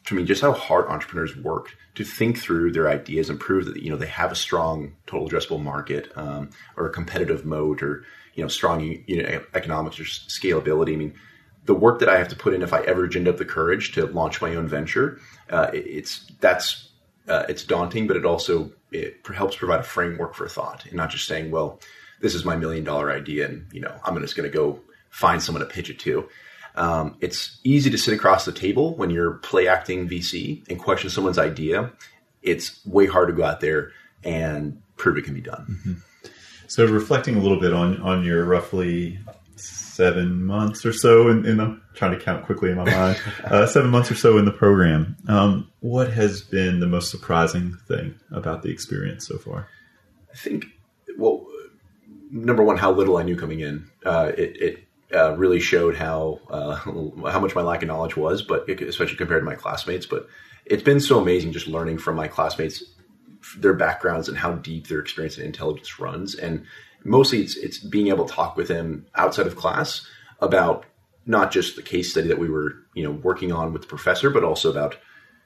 to 0.07 0.15
me 0.15 0.25
just 0.25 0.43
how 0.43 0.53
hard 0.53 0.87
entrepreneurs 0.87 1.37
work 1.37 1.77
to 1.95 2.05
think 2.05 2.39
through 2.39 2.73
their 2.73 2.89
ideas 2.89 3.31
and 3.31 3.41
prove 3.41 3.67
that 3.67 3.83
you 3.83 3.91
know 3.91 3.97
they 3.97 4.07
have 4.07 4.33
a 4.33 4.37
strong 4.37 4.95
total 5.07 5.29
addressable 5.29 5.63
market 5.63 6.13
um, 6.17 6.51
or 6.77 6.87
a 6.87 6.93
competitive 6.93 7.45
moat 7.45 7.83
or 7.83 8.05
you 8.35 8.43
know 8.43 8.49
strong 8.49 8.81
you 8.81 9.23
know, 9.23 9.43
economics 9.55 9.99
or 9.99 10.05
scalability. 10.05 10.93
I 10.93 10.97
mean, 10.97 11.15
the 11.65 11.75
work 11.75 12.01
that 12.01 12.09
I 12.09 12.19
have 12.19 12.29
to 12.29 12.37
put 12.37 12.55
in 12.55 12.63
if 12.63 12.73
I 12.73 12.81
ever 12.83 13.07
ginned 13.07 13.29
up 13.29 13.39
the 13.39 13.45
courage 13.45 13.93
to 13.93 14.07
launch 14.07 14.41
my 14.41 14.55
own 14.55 14.69
venture, 14.69 15.21
uh, 15.51 15.71
it's 15.73 16.31
that's 16.41 16.91
uh, 17.29 17.45
it's 17.49 17.65
daunting, 17.65 18.07
but 18.07 18.17
it 18.17 18.25
also 18.25 18.71
it 18.93 19.27
helps 19.35 19.57
provide 19.57 19.81
a 19.81 19.85
framework 19.85 20.35
for 20.35 20.49
thought 20.49 20.85
and 20.87 20.95
not 20.95 21.11
just 21.11 21.27
saying, 21.27 21.51
well, 21.51 21.81
this 22.21 22.35
is 22.35 22.45
my 22.45 22.57
million 22.57 22.85
dollar 22.85 23.11
idea, 23.11 23.49
and 23.49 23.67
you 23.73 23.81
know 23.81 23.95
I'm 24.05 24.19
just 24.21 24.37
going 24.37 24.51
to 24.51 24.57
go 24.57 24.81
find 25.11 25.43
someone 25.43 25.61
to 25.61 25.73
pitch 25.73 25.91
it 25.91 25.99
to. 26.01 26.29
Um, 26.77 27.17
it's 27.21 27.61
easy 27.63 27.91
to 27.91 27.99
sit 27.99 28.15
across 28.15 28.45
the 28.45 28.53
table 28.53 28.97
when 28.97 29.11
you're 29.11 29.35
play 29.35 29.69
acting 29.69 30.09
VC 30.09 30.69
and 30.69 30.79
question 30.79 31.09
someone's 31.09 31.39
idea. 31.39 31.93
It's 32.43 32.85
way 32.85 33.07
hard 33.07 33.29
to 33.29 33.35
go 33.35 33.45
out 33.45 33.61
there 33.61 33.93
and 34.25 34.83
prove 34.97 35.17
it 35.17 35.23
can 35.23 35.35
be 35.35 35.41
done. 35.41 35.67
Mm-hmm. 35.71 36.29
So, 36.67 36.87
reflecting 36.87 37.37
a 37.37 37.41
little 37.41 37.61
bit 37.61 37.73
on 37.73 38.01
on 38.01 38.25
your 38.25 38.45
roughly 38.45 39.19
seven 39.95 40.45
months 40.45 40.85
or 40.85 40.93
so, 40.93 41.29
and 41.29 41.61
I'm 41.61 41.83
trying 41.95 42.19
to 42.19 42.25
count 42.25 42.45
quickly 42.45 42.71
in 42.71 42.77
my 42.77 42.85
mind, 42.85 43.21
uh, 43.45 43.67
seven 43.67 43.91
months 43.91 44.11
or 44.11 44.17
so 44.17 44.39
in 44.39 44.45
the 44.45 44.51
program. 44.51 45.17
Um, 45.29 45.71
what 45.81 46.13
has 46.13 46.43
been 46.43 46.81
the 46.81 46.87
most 46.87 47.11
surprising 47.11 47.79
thing 47.87 48.19
about 48.33 48.63
the 48.63 48.71
experience 48.71 49.27
so 49.27 49.39
far? 49.39 49.69
I 50.33 50.37
think, 50.37 50.67
well, 51.17 51.44
number 52.31 52.63
one, 52.63 52.77
how 52.77 52.93
little 52.93 53.17
I 53.17 53.23
knew 53.23 53.37
coming 53.37 53.61
in. 53.61 53.89
Uh, 54.05 54.33
it, 54.37 54.57
it 54.61 54.85
uh, 55.15 55.37
really 55.37 55.61
showed 55.61 55.97
how 55.97 56.41
uh, 56.51 56.75
how 56.77 57.41
much 57.41 57.55
my 57.55 57.63
lack 57.63 57.83
of 57.83 57.89
knowledge 57.89 58.17
was, 58.17 58.43
but 58.43 58.69
it, 58.69 58.81
especially 58.83 59.17
compared 59.17 59.43
to 59.43 59.47
my 59.47 59.55
classmates. 59.55 60.07
But 60.07 60.29
it's 60.65 60.83
been 60.83 61.01
so 61.01 61.21
amazing 61.21 61.53
just 61.53 61.69
learning 61.69 61.99
from 61.99 62.17
my 62.17 62.29
classmates 62.29 62.83
their 63.59 63.75
backgrounds 63.75 64.29
and 64.29 64.39
how 64.39 64.53
deep 64.53 64.87
their 64.87 65.01
experience 65.01 65.37
and 65.37 65.47
intelligence 65.47 66.01
runs. 66.01 66.35
And 66.35 66.65
mostly, 67.05 67.43
it's 67.43 67.57
it's 67.57 67.79
being 67.79 68.09
able 68.09 68.25
to 68.25 68.33
talk 68.33 68.57
with 68.57 68.69
them 68.69 69.07
outside 69.15 69.47
of 69.47 69.57
class 69.57 70.07
about 70.41 70.87
not 71.27 71.53
just 71.53 71.77
the 71.77 71.83
case 71.83 72.11
study 72.11 72.29
that 72.29 72.39
we 72.39 72.49
were 72.49 72.77
you 72.95 73.05
know 73.05 73.13
working 73.13 73.53
on 73.53 73.73
with 73.73 73.83
the 73.83 73.89
professor, 73.89 74.31
but 74.31 74.45
also 74.45 74.71
about 74.71 74.97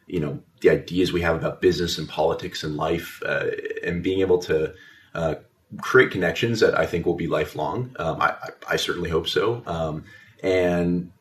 you 0.06 0.20
know 0.20 0.40
the 0.60 0.70
ideas 0.70 1.12
we 1.12 1.20
have 1.22 1.36
about 1.36 1.60
business 1.60 1.98
and 1.98 2.08
politics 2.08 2.62
and 2.62 2.76
life, 2.76 3.22
uh, 3.26 3.46
and 3.84 4.02
being 4.02 4.20
able 4.20 4.38
to 4.38 4.72
uh, 5.14 5.34
create 5.80 6.10
connections 6.10 6.60
that 6.60 6.78
I 6.78 6.86
think 6.86 7.06
will 7.06 7.14
be 7.14 7.26
lifelong. 7.26 7.94
Um, 7.98 8.20
I, 8.20 8.34
I, 8.68 8.76
certainly 8.76 9.10
hope 9.10 9.28
so. 9.28 9.62
Um, 9.66 10.04
and 10.42 11.12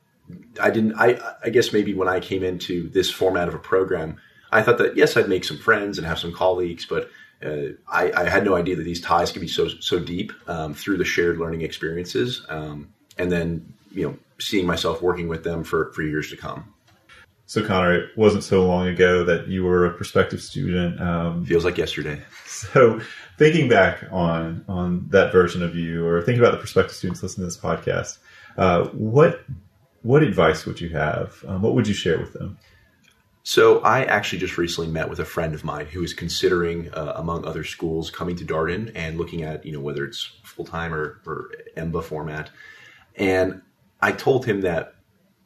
I 0.62 0.70
didn't. 0.70 0.94
I, 0.96 1.20
I 1.44 1.50
guess 1.50 1.74
maybe 1.74 1.94
when 1.94 2.08
I 2.08 2.20
came 2.20 2.44
into 2.44 2.90
this 2.90 3.12
format 3.12 3.48
of 3.48 3.54
a 3.54 3.60
program, 3.60 4.18
I 4.52 4.62
thought 4.62 4.78
that 4.78 4.96
yes, 4.96 5.18
I'd 5.18 5.30
make 5.30 5.44
some 5.44 5.58
friends 5.58 5.98
and 5.98 6.08
have 6.08 6.20
some 6.20 6.34
colleagues, 6.34 6.86
but 6.86 7.10
uh, 7.46 7.74
I, 7.92 8.12
I, 8.12 8.30
had 8.30 8.46
no 8.46 8.56
idea 8.56 8.76
that 8.78 8.84
these 8.84 9.02
ties 9.02 9.32
could 9.32 9.42
be 9.42 9.48
so 9.48 9.68
so 9.68 10.00
deep 10.00 10.32
um, 10.48 10.74
through 10.74 10.98
the 10.98 11.06
shared 11.06 11.38
learning 11.38 11.62
experiences, 11.62 12.46
um, 12.50 12.94
and 13.18 13.32
then 13.32 13.74
you 13.92 14.08
know 14.08 14.18
seeing 14.40 14.66
myself 14.66 15.02
working 15.02 15.28
with 15.28 15.44
them 15.44 15.64
for 15.64 15.92
for 15.94 16.02
years 16.02 16.30
to 16.32 16.38
come. 16.38 16.74
So 17.48 17.66
Connor, 17.66 17.94
it 17.94 18.18
wasn't 18.18 18.44
so 18.44 18.68
long 18.68 18.88
ago 18.88 19.24
that 19.24 19.48
you 19.48 19.64
were 19.64 19.86
a 19.86 19.94
prospective 19.94 20.42
student. 20.42 21.02
Um, 21.02 21.46
Feels 21.46 21.66
like 21.66 21.78
yesterday. 21.78 22.22
So 22.48 23.00
thinking 23.38 23.70
back 23.70 24.04
on 24.12 24.66
on 24.68 25.06
that 25.10 25.32
version 25.32 25.62
of 25.62 25.76
you, 25.76 26.08
or 26.08 26.24
thinking 26.24 26.42
about 26.42 26.54
the 26.54 26.58
prospective 26.58 26.96
students 26.96 27.22
listening 27.22 27.44
to 27.44 27.54
this 27.54 27.58
podcast, 27.58 28.18
uh, 28.58 28.88
what 28.88 29.42
what 30.02 30.24
advice 30.24 30.66
would 30.66 30.82
you 30.82 30.90
have? 30.90 31.46
Um, 31.48 31.62
what 31.62 31.76
would 31.76 31.88
you 31.88 31.94
share 31.94 32.18
with 32.18 32.34
them? 32.34 32.58
So 33.44 33.80
I 33.82 34.06
actually 34.06 34.40
just 34.40 34.58
recently 34.58 34.90
met 34.90 35.08
with 35.08 35.20
a 35.20 35.26
friend 35.26 35.54
of 35.54 35.64
mine 35.64 35.86
who 35.86 36.02
is 36.04 36.16
considering, 36.16 36.92
uh, 36.94 37.14
among 37.16 37.46
other 37.46 37.64
schools, 37.64 38.10
coming 38.10 38.36
to 38.38 38.44
Darden 38.44 38.92
and 38.96 39.20
looking 39.20 39.44
at 39.44 39.64
you 39.64 39.72
know 39.72 39.80
whether 39.80 40.04
it's 40.04 40.32
full 40.44 40.66
time 40.66 40.92
or, 40.94 41.22
or 41.28 41.52
EMBA 41.78 42.04
format. 42.06 42.50
And 43.16 43.62
I 44.02 44.14
told 44.14 44.48
him 44.48 44.62
that 44.62 44.96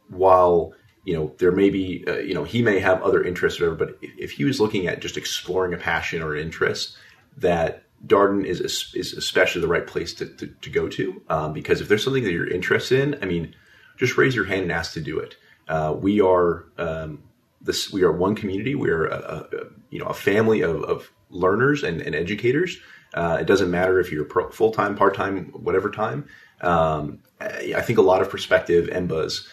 while 0.07 0.73
you 1.03 1.13
know 1.13 1.33
there 1.37 1.51
may 1.51 1.69
be 1.69 2.03
uh, 2.07 2.17
you 2.17 2.33
know 2.33 2.43
he 2.43 2.61
may 2.61 2.79
have 2.79 3.01
other 3.01 3.23
interests 3.23 3.59
or 3.59 3.71
whatever, 3.71 3.85
but 3.85 3.97
if, 4.01 4.11
if 4.17 4.31
he 4.31 4.43
was 4.43 4.59
looking 4.59 4.87
at 4.87 5.01
just 5.01 5.17
exploring 5.17 5.73
a 5.73 5.77
passion 5.77 6.21
or 6.21 6.35
an 6.35 6.41
interest, 6.41 6.95
that 7.37 7.83
Darden 8.05 8.45
is 8.45 8.61
is 8.95 9.13
especially 9.13 9.61
the 9.61 9.67
right 9.67 9.85
place 9.85 10.13
to, 10.15 10.25
to, 10.25 10.47
to 10.47 10.69
go 10.69 10.87
to 10.89 11.21
um, 11.29 11.53
because 11.53 11.81
if 11.81 11.87
there's 11.87 12.03
something 12.03 12.23
that 12.23 12.31
you're 12.31 12.49
interested 12.49 12.99
in, 12.99 13.23
I 13.23 13.25
mean, 13.25 13.55
just 13.97 14.17
raise 14.17 14.35
your 14.35 14.45
hand 14.45 14.63
and 14.63 14.71
ask 14.71 14.93
to 14.93 15.01
do 15.01 15.19
it. 15.19 15.35
Uh, 15.67 15.95
we 15.97 16.21
are 16.21 16.65
um, 16.77 17.23
this 17.61 17.91
we 17.91 18.03
are 18.03 18.11
one 18.11 18.35
community. 18.35 18.75
We 18.75 18.89
are 18.89 19.05
a, 19.05 19.47
a, 19.51 19.65
you 19.89 19.99
know 19.99 20.07
a 20.07 20.13
family 20.13 20.61
of, 20.61 20.83
of 20.83 21.11
learners 21.29 21.83
and, 21.83 22.01
and 22.01 22.15
educators. 22.15 22.77
Uh, 23.13 23.37
it 23.41 23.45
doesn't 23.45 23.69
matter 23.69 23.99
if 23.99 24.11
you're 24.11 24.25
full 24.51 24.71
time, 24.71 24.95
part 24.95 25.15
time, 25.15 25.47
whatever 25.47 25.89
time. 25.89 26.27
Um, 26.61 27.19
I 27.39 27.81
think 27.81 27.99
a 27.99 28.03
lot 28.03 28.21
of 28.21 28.29
prospective 28.29 28.87
EMBAs 28.87 29.47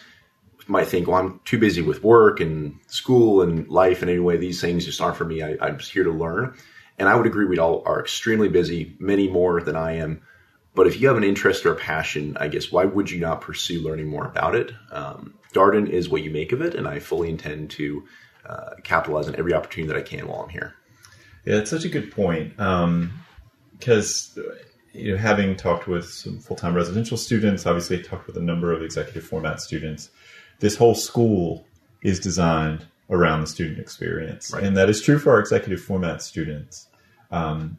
might 0.69 0.87
think, 0.87 1.07
well, 1.07 1.17
I'm 1.17 1.39
too 1.45 1.59
busy 1.59 1.81
with 1.81 2.03
work 2.03 2.39
and 2.39 2.79
school 2.87 3.41
and 3.41 3.67
life, 3.67 4.01
and 4.01 4.09
anyway, 4.09 4.37
these 4.37 4.61
things 4.61 4.85
just 4.85 5.01
aren't 5.01 5.17
for 5.17 5.25
me. 5.25 5.41
I, 5.41 5.57
I'm 5.61 5.77
just 5.77 5.91
here 5.91 6.03
to 6.03 6.11
learn. 6.11 6.55
And 6.97 7.07
I 7.07 7.15
would 7.15 7.25
agree 7.25 7.45
we 7.45 7.59
all 7.59 7.81
are 7.85 7.99
extremely 7.99 8.49
busy, 8.49 8.95
many 8.99 9.29
more 9.29 9.61
than 9.61 9.75
I 9.75 9.93
am. 9.93 10.21
But 10.75 10.87
if 10.87 10.99
you 10.99 11.07
have 11.07 11.17
an 11.17 11.23
interest 11.23 11.65
or 11.65 11.73
a 11.73 11.75
passion, 11.75 12.37
I 12.39 12.47
guess 12.47 12.71
why 12.71 12.85
would 12.85 13.09
you 13.09 13.19
not 13.19 13.41
pursue 13.41 13.81
learning 13.81 14.07
more 14.07 14.25
about 14.25 14.55
it? 14.55 14.71
Um, 14.91 15.33
Darden 15.53 15.89
is 15.89 16.09
what 16.09 16.23
you 16.23 16.29
make 16.29 16.51
of 16.51 16.61
it, 16.61 16.75
and 16.75 16.87
I 16.87 16.99
fully 16.99 17.29
intend 17.29 17.71
to 17.71 18.03
uh, 18.45 18.75
capitalize 18.83 19.27
on 19.27 19.35
every 19.35 19.53
opportunity 19.53 19.91
that 19.91 19.99
I 19.99 20.03
can 20.03 20.27
while 20.27 20.41
I'm 20.41 20.49
here. 20.49 20.75
Yeah, 21.45 21.55
it's 21.55 21.69
such 21.69 21.85
a 21.85 21.89
good 21.89 22.11
point 22.11 22.55
because 22.57 24.37
um, 24.37 24.43
you 24.93 25.11
know, 25.11 25.17
having 25.17 25.55
talked 25.55 25.87
with 25.87 26.09
some 26.09 26.39
full-time 26.39 26.75
residential 26.75 27.17
students, 27.17 27.65
obviously 27.65 28.01
talked 28.01 28.27
with 28.27 28.37
a 28.37 28.41
number 28.41 28.71
of 28.71 28.83
executive 28.83 29.23
format 29.23 29.61
students. 29.61 30.09
This 30.59 30.75
whole 30.75 30.95
school 30.95 31.65
is 32.01 32.19
designed 32.19 32.85
around 33.09 33.41
the 33.41 33.47
student 33.47 33.79
experience, 33.79 34.51
right. 34.53 34.63
and 34.63 34.77
that 34.77 34.89
is 34.89 35.01
true 35.01 35.19
for 35.19 35.31
our 35.31 35.39
executive 35.39 35.81
format 35.81 36.21
students. 36.21 36.87
Um, 37.31 37.77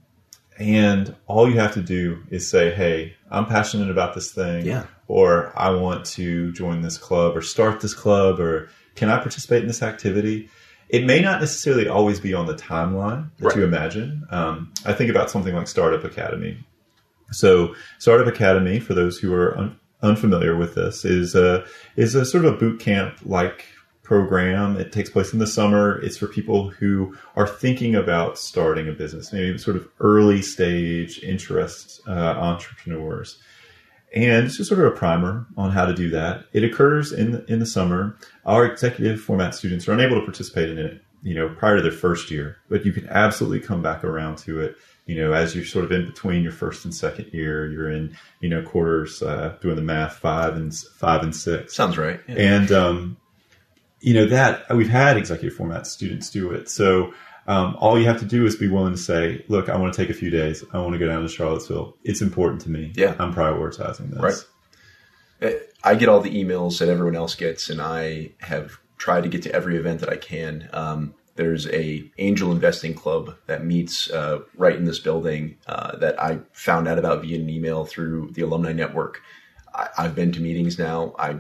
and 0.59 1.15
all 1.27 1.49
you 1.49 1.59
have 1.59 1.75
to 1.75 1.83
do 1.83 2.23
is 2.31 2.49
say, 2.49 2.71
"Hey, 2.71 3.15
I'm 3.31 3.47
passionate 3.47 3.91
about 3.91 4.15
this 4.15 4.33
thing," 4.33 4.67
yeah. 4.67 4.85
or 5.09 5.53
"I 5.57 5.71
want 5.71 6.05
to 6.07 6.53
join 6.53 6.83
this 6.83 6.99
club 6.99 7.37
or 7.37 7.43
start 7.43 7.81
this 7.81 7.95
club," 7.95 8.41
or 8.41 8.69
"Can 8.95 9.09
I 9.09 9.19
participate 9.19 9.63
in 9.63 9.69
this 9.69 9.83
activity?" 9.83 10.51
It 10.91 11.07
may 11.07 11.21
not 11.21 11.41
necessarily 11.41 11.87
always 11.89 12.19
be 12.19 12.35
on 12.35 12.47
the 12.47 12.55
timeline 12.55 13.31
that 13.39 13.47
right. 13.47 13.57
you 13.57 13.65
imagine. 13.65 14.27
Um, 14.31 14.73
I 14.85 14.93
think 14.93 15.09
about 15.09 15.31
something 15.31 15.55
like 15.55 15.69
Startup 15.69 16.03
Academy. 16.03 16.59
So, 17.31 17.77
Startup 17.99 18.27
Academy, 18.27 18.81
for 18.81 18.95
those 18.95 19.17
who 19.17 19.33
are 19.33 19.57
un- 19.57 19.79
unfamiliar 20.03 20.57
with 20.57 20.75
this, 20.75 21.05
is 21.05 21.35
a 21.35 21.65
is 21.97 22.15
a 22.15 22.25
sort 22.25 22.45
of 22.45 22.55
a 22.55 22.57
boot 22.57 22.81
camp 22.81 23.19
like 23.25 23.67
program. 24.11 24.77
It 24.77 24.91
takes 24.91 25.09
place 25.09 25.33
in 25.33 25.39
the 25.39 25.47
summer. 25.47 26.01
It's 26.01 26.17
for 26.17 26.27
people 26.27 26.71
who 26.71 27.17
are 27.37 27.47
thinking 27.47 27.95
about 27.95 28.39
starting 28.39 28.89
a 28.89 28.93
business, 28.93 29.33
maybe 29.33 29.57
sort 29.57 29.77
of 29.77 29.89
early 30.01 30.43
stage 30.43 31.23
interest 31.23 32.01
uh, 32.09 32.11
entrepreneurs. 32.11 33.41
And 34.13 34.47
it's 34.47 34.57
just 34.57 34.69
sort 34.69 34.85
of 34.85 34.93
a 34.93 34.97
primer 34.97 35.47
on 35.57 35.71
how 35.71 35.87
to 35.87 35.95
do 35.95 36.11
that. 36.11 36.47
It 36.53 36.65
occurs 36.65 37.13
in 37.13 37.31
the, 37.31 37.45
in 37.45 37.61
the 37.61 37.67
summer. 37.67 38.19
Our 38.45 38.67
executive 38.67 39.21
format 39.21 39.55
students 39.55 39.87
are 39.87 39.93
unable 39.93 40.17
to 40.17 40.25
participate 40.25 40.71
in 40.71 40.79
it, 40.79 41.01
you 41.23 41.35
know, 41.35 41.49
prior 41.51 41.77
to 41.77 41.83
their 41.83 41.93
first 41.93 42.33
year, 42.33 42.57
but 42.69 42.85
you 42.85 42.93
can 42.93 43.09
absolutely 43.09 43.61
come 43.61 43.81
back 43.81 44.03
around 44.03 44.39
to 44.39 44.61
it. 44.61 44.77
You 45.11 45.17
know, 45.21 45.33
as 45.33 45.55
you're 45.55 45.65
sort 45.65 45.85
of 45.85 45.93
in 45.93 46.07
between 46.07 46.43
your 46.43 46.53
first 46.53 46.85
and 46.85 46.95
second 46.95 47.33
year, 47.33 47.71
you're 47.71 47.91
in, 47.91 48.17
you 48.41 48.49
know, 48.49 48.63
quarters, 48.63 49.23
uh, 49.23 49.57
doing 49.61 49.77
the 49.77 49.83
math, 49.83 50.17
five 50.17 50.55
and 50.55 50.73
five 50.75 51.23
and 51.23 51.35
six. 51.35 51.75
Sounds 51.75 51.99
right. 51.99 52.21
Yeah. 52.29 52.35
And, 52.37 52.73
um, 52.73 53.17
you 54.01 54.15
know 54.15 54.27
that 54.27 54.75
we've 54.75 54.89
had 54.89 55.17
executive 55.17 55.57
format 55.57 55.87
students 55.87 56.31
do 56.31 56.51
it. 56.53 56.69
So 56.69 57.13
um, 57.47 57.77
all 57.79 57.99
you 57.99 58.07
have 58.07 58.19
to 58.21 58.25
do 58.25 58.47
is 58.47 58.57
be 58.57 58.69
willing 58.69 58.93
to 58.93 58.99
say, 58.99 59.45
"Look, 59.49 59.69
I 59.69 59.77
want 59.77 59.93
to 59.93 59.97
take 60.01 60.11
a 60.11 60.15
few 60.15 60.31
days. 60.31 60.65
I 60.73 60.79
want 60.79 60.93
to 60.95 60.99
go 60.99 61.07
down 61.07 61.23
to 61.23 61.29
Charlottesville. 61.29 61.97
It's 62.05 62.23
important 62.23 62.63
to 62.63 62.71
me. 62.71 62.93
Yeah, 62.95 63.15
I'm 63.19 63.35
prioritizing 63.35 64.11
this." 64.11 64.47
Right. 65.41 65.53
Uh, 65.53 65.59
I 65.83 65.95
get 65.95 66.09
all 66.09 66.21
the 66.21 66.31
emails 66.31 66.79
that 66.79 66.89
everyone 66.89 67.17
else 67.17 67.35
gets, 67.35 67.71
and 67.71 67.81
I 67.81 68.33
have 68.41 68.79
tried 68.99 69.23
to 69.23 69.29
get 69.29 69.43
to 69.43 69.53
every 69.53 69.77
event 69.77 70.01
that 70.01 70.11
I 70.11 70.17
can. 70.17 70.69
Um, 70.73 71.15
there's 71.37 71.67
a 71.69 72.11
angel 72.19 72.53
investing 72.53 72.95
club 72.95 73.37
that 73.47 73.65
meets 73.65 74.11
uh, 74.11 74.41
right 74.57 74.77
in 74.77 74.85
this 74.85 74.99
building 74.99 75.57
uh, 75.67 75.97
that 75.97 76.21
I 76.21 76.41
found 76.53 76.89
out 76.89 76.99
about 76.99 77.23
via 77.23 77.39
an 77.39 77.49
email 77.49 77.85
through 77.85 78.31
the 78.33 78.43
alumni 78.43 78.73
network. 78.73 79.23
I, 79.75 80.03
have 80.03 80.15
been 80.15 80.33
to 80.33 80.41
meetings 80.41 80.79
now. 80.79 81.15
I 81.19 81.37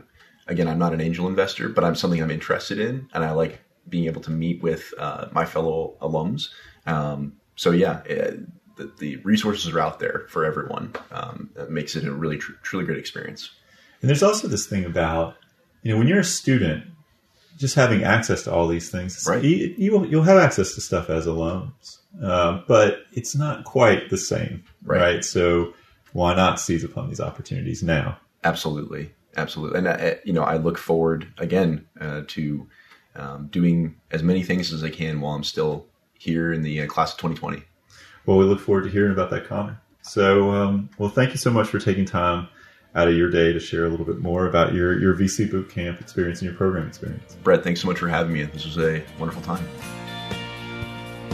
again, 0.47 0.69
I'm 0.69 0.79
not 0.79 0.95
an 0.95 1.01
angel 1.01 1.27
investor, 1.27 1.69
but 1.69 1.85
I'm 1.85 1.95
something 1.95 2.23
I'm 2.23 2.31
interested 2.31 2.79
in, 2.79 3.09
and 3.13 3.25
I 3.25 3.33
like 3.33 3.61
being 3.89 4.07
able 4.07 4.21
to 4.23 4.31
meet 4.31 4.63
with 4.63 4.93
uh, 4.99 5.27
my 5.33 5.45
fellow 5.45 5.97
alums. 6.01 6.49
Um, 6.87 7.35
so 7.57 7.71
yeah, 7.71 8.03
it, 8.05 8.35
uh, 8.35 8.37
the, 8.77 8.93
the, 8.99 9.17
resources 9.17 9.73
are 9.73 9.81
out 9.81 9.99
there 9.99 10.27
for 10.29 10.45
everyone. 10.45 10.95
Um, 11.11 11.51
it 11.57 11.71
makes 11.71 11.97
it 11.97 12.05
a 12.05 12.13
really 12.13 12.39
tr- 12.39 12.53
truly 12.63 12.87
great 12.87 12.99
experience. 12.99 13.51
And 14.01 14.09
there's 14.09 14.23
also 14.23 14.49
this 14.49 14.67
thing 14.67 14.85
about 14.85 15.37
you 15.83 15.93
know 15.93 15.99
when 15.99 16.09
you're 16.09 16.21
a 16.21 16.25
student, 16.25 16.85
just 17.61 17.75
having 17.75 18.03
access 18.03 18.43
to 18.45 18.53
all 18.53 18.67
these 18.67 18.91
things, 18.91 19.27
right? 19.29 19.45
You, 19.45 19.75
you'll 19.77 20.07
you'll 20.07 20.23
have 20.23 20.39
access 20.39 20.75
to 20.75 20.81
stuff 20.81 21.11
as 21.11 21.27
alums, 21.27 21.99
uh, 22.23 22.63
but 22.67 23.05
it's 23.13 23.37
not 23.37 23.65
quite 23.65 24.09
the 24.09 24.17
same, 24.17 24.65
right. 24.83 25.01
right? 25.01 25.25
So 25.25 25.75
why 26.15 26.35
not 26.35 26.59
seize 26.59 26.83
upon 26.83 27.11
these 27.11 27.21
opportunities 27.21 27.83
now? 27.83 28.19
Absolutely, 28.45 29.13
absolutely. 29.37 29.79
And 29.79 29.89
I, 29.89 30.19
you 30.25 30.33
know, 30.33 30.43
I 30.43 30.57
look 30.57 30.79
forward 30.79 31.31
again 31.37 31.87
uh, 32.01 32.23
to 32.29 32.67
um, 33.15 33.49
doing 33.49 33.97
as 34.11 34.23
many 34.23 34.43
things 34.43 34.73
as 34.73 34.83
I 34.83 34.89
can 34.89 35.21
while 35.21 35.35
I'm 35.35 35.45
still 35.45 35.87
here 36.15 36.55
in 36.55 36.63
the 36.63 36.81
uh, 36.81 36.87
class 36.87 37.13
of 37.13 37.19
2020. 37.19 37.63
Well, 38.25 38.39
we 38.39 38.45
look 38.47 38.61
forward 38.61 38.85
to 38.85 38.91
hearing 38.91 39.13
about 39.13 39.29
that 39.31 39.47
comment. 39.47 39.77
So, 40.01 40.51
um, 40.51 40.89
well, 40.97 41.11
thank 41.11 41.33
you 41.33 41.37
so 41.37 41.51
much 41.51 41.69
for 41.69 41.79
taking 41.79 42.07
time 42.07 42.49
out 42.95 43.09
of 43.09 43.15
your 43.15 43.31
day 43.31 43.53
to 43.53 43.61
share 43.61 43.85
a 43.85 43.89
little 43.89 44.07
bit 44.07 44.19
more 44.19 44.47
about 44.47 44.75
your, 44.75 44.99
your 44.99 45.15
VC 45.15 45.49
bootcamp 45.49 46.01
experience 46.01 46.41
and 46.41 46.51
your 46.51 46.57
program 46.57 46.89
experience. 46.89 47.37
Brett, 47.43 47.63
thanks 47.63 47.81
so 47.81 47.87
much 47.87 47.99
for 47.99 48.09
having 48.09 48.33
me. 48.33 48.43
This 48.45 48.65
was 48.65 48.79
a 48.79 49.03
wonderful 49.19 49.43
time. 49.43 49.67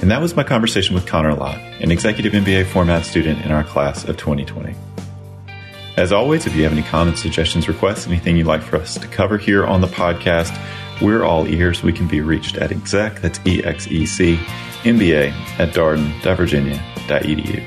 And 0.03 0.11
that 0.11 0.21
was 0.21 0.37
my 0.37 0.43
conversation 0.43 0.95
with 0.95 1.07
Connor 1.07 1.35
Lott, 1.35 1.57
an 1.81 1.91
executive 1.91 2.35
MBA 2.35 2.67
format 2.67 3.07
student 3.07 3.43
in 3.45 3.51
our 3.51 3.65
class 3.65 4.05
of 4.05 4.19
2020. 4.19 4.75
As 5.97 6.13
always, 6.13 6.47
if 6.47 6.55
you 6.55 6.63
have 6.65 6.73
any 6.73 6.83
comments, 6.83 7.23
suggestions, 7.23 7.69
requests, 7.69 8.07
anything 8.07 8.37
you'd 8.37 8.47
like 8.47 8.61
for 8.61 8.77
us 8.77 8.99
to 8.99 9.09
cover 9.09 9.39
here 9.39 9.65
on 9.65 9.81
the 9.81 9.87
podcast, 9.87 10.55
we're 11.01 11.25
all 11.25 11.49
ears. 11.49 11.83
We 11.83 11.95
can 11.95 12.07
be 12.07 12.21
reached 12.21 12.59
at 12.59 12.71
exec, 12.71 13.23
that's 13.23 13.41
E-X-E-C, 13.47 14.37
MBA 14.83 15.33
at 15.59 15.75
darden.virginia.edu. 15.75 17.65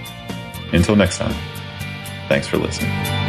Until 0.72 0.96
next 0.96 1.18
time, 1.18 1.34
thanks 2.28 2.48
for 2.48 2.58
listening. 2.58 3.29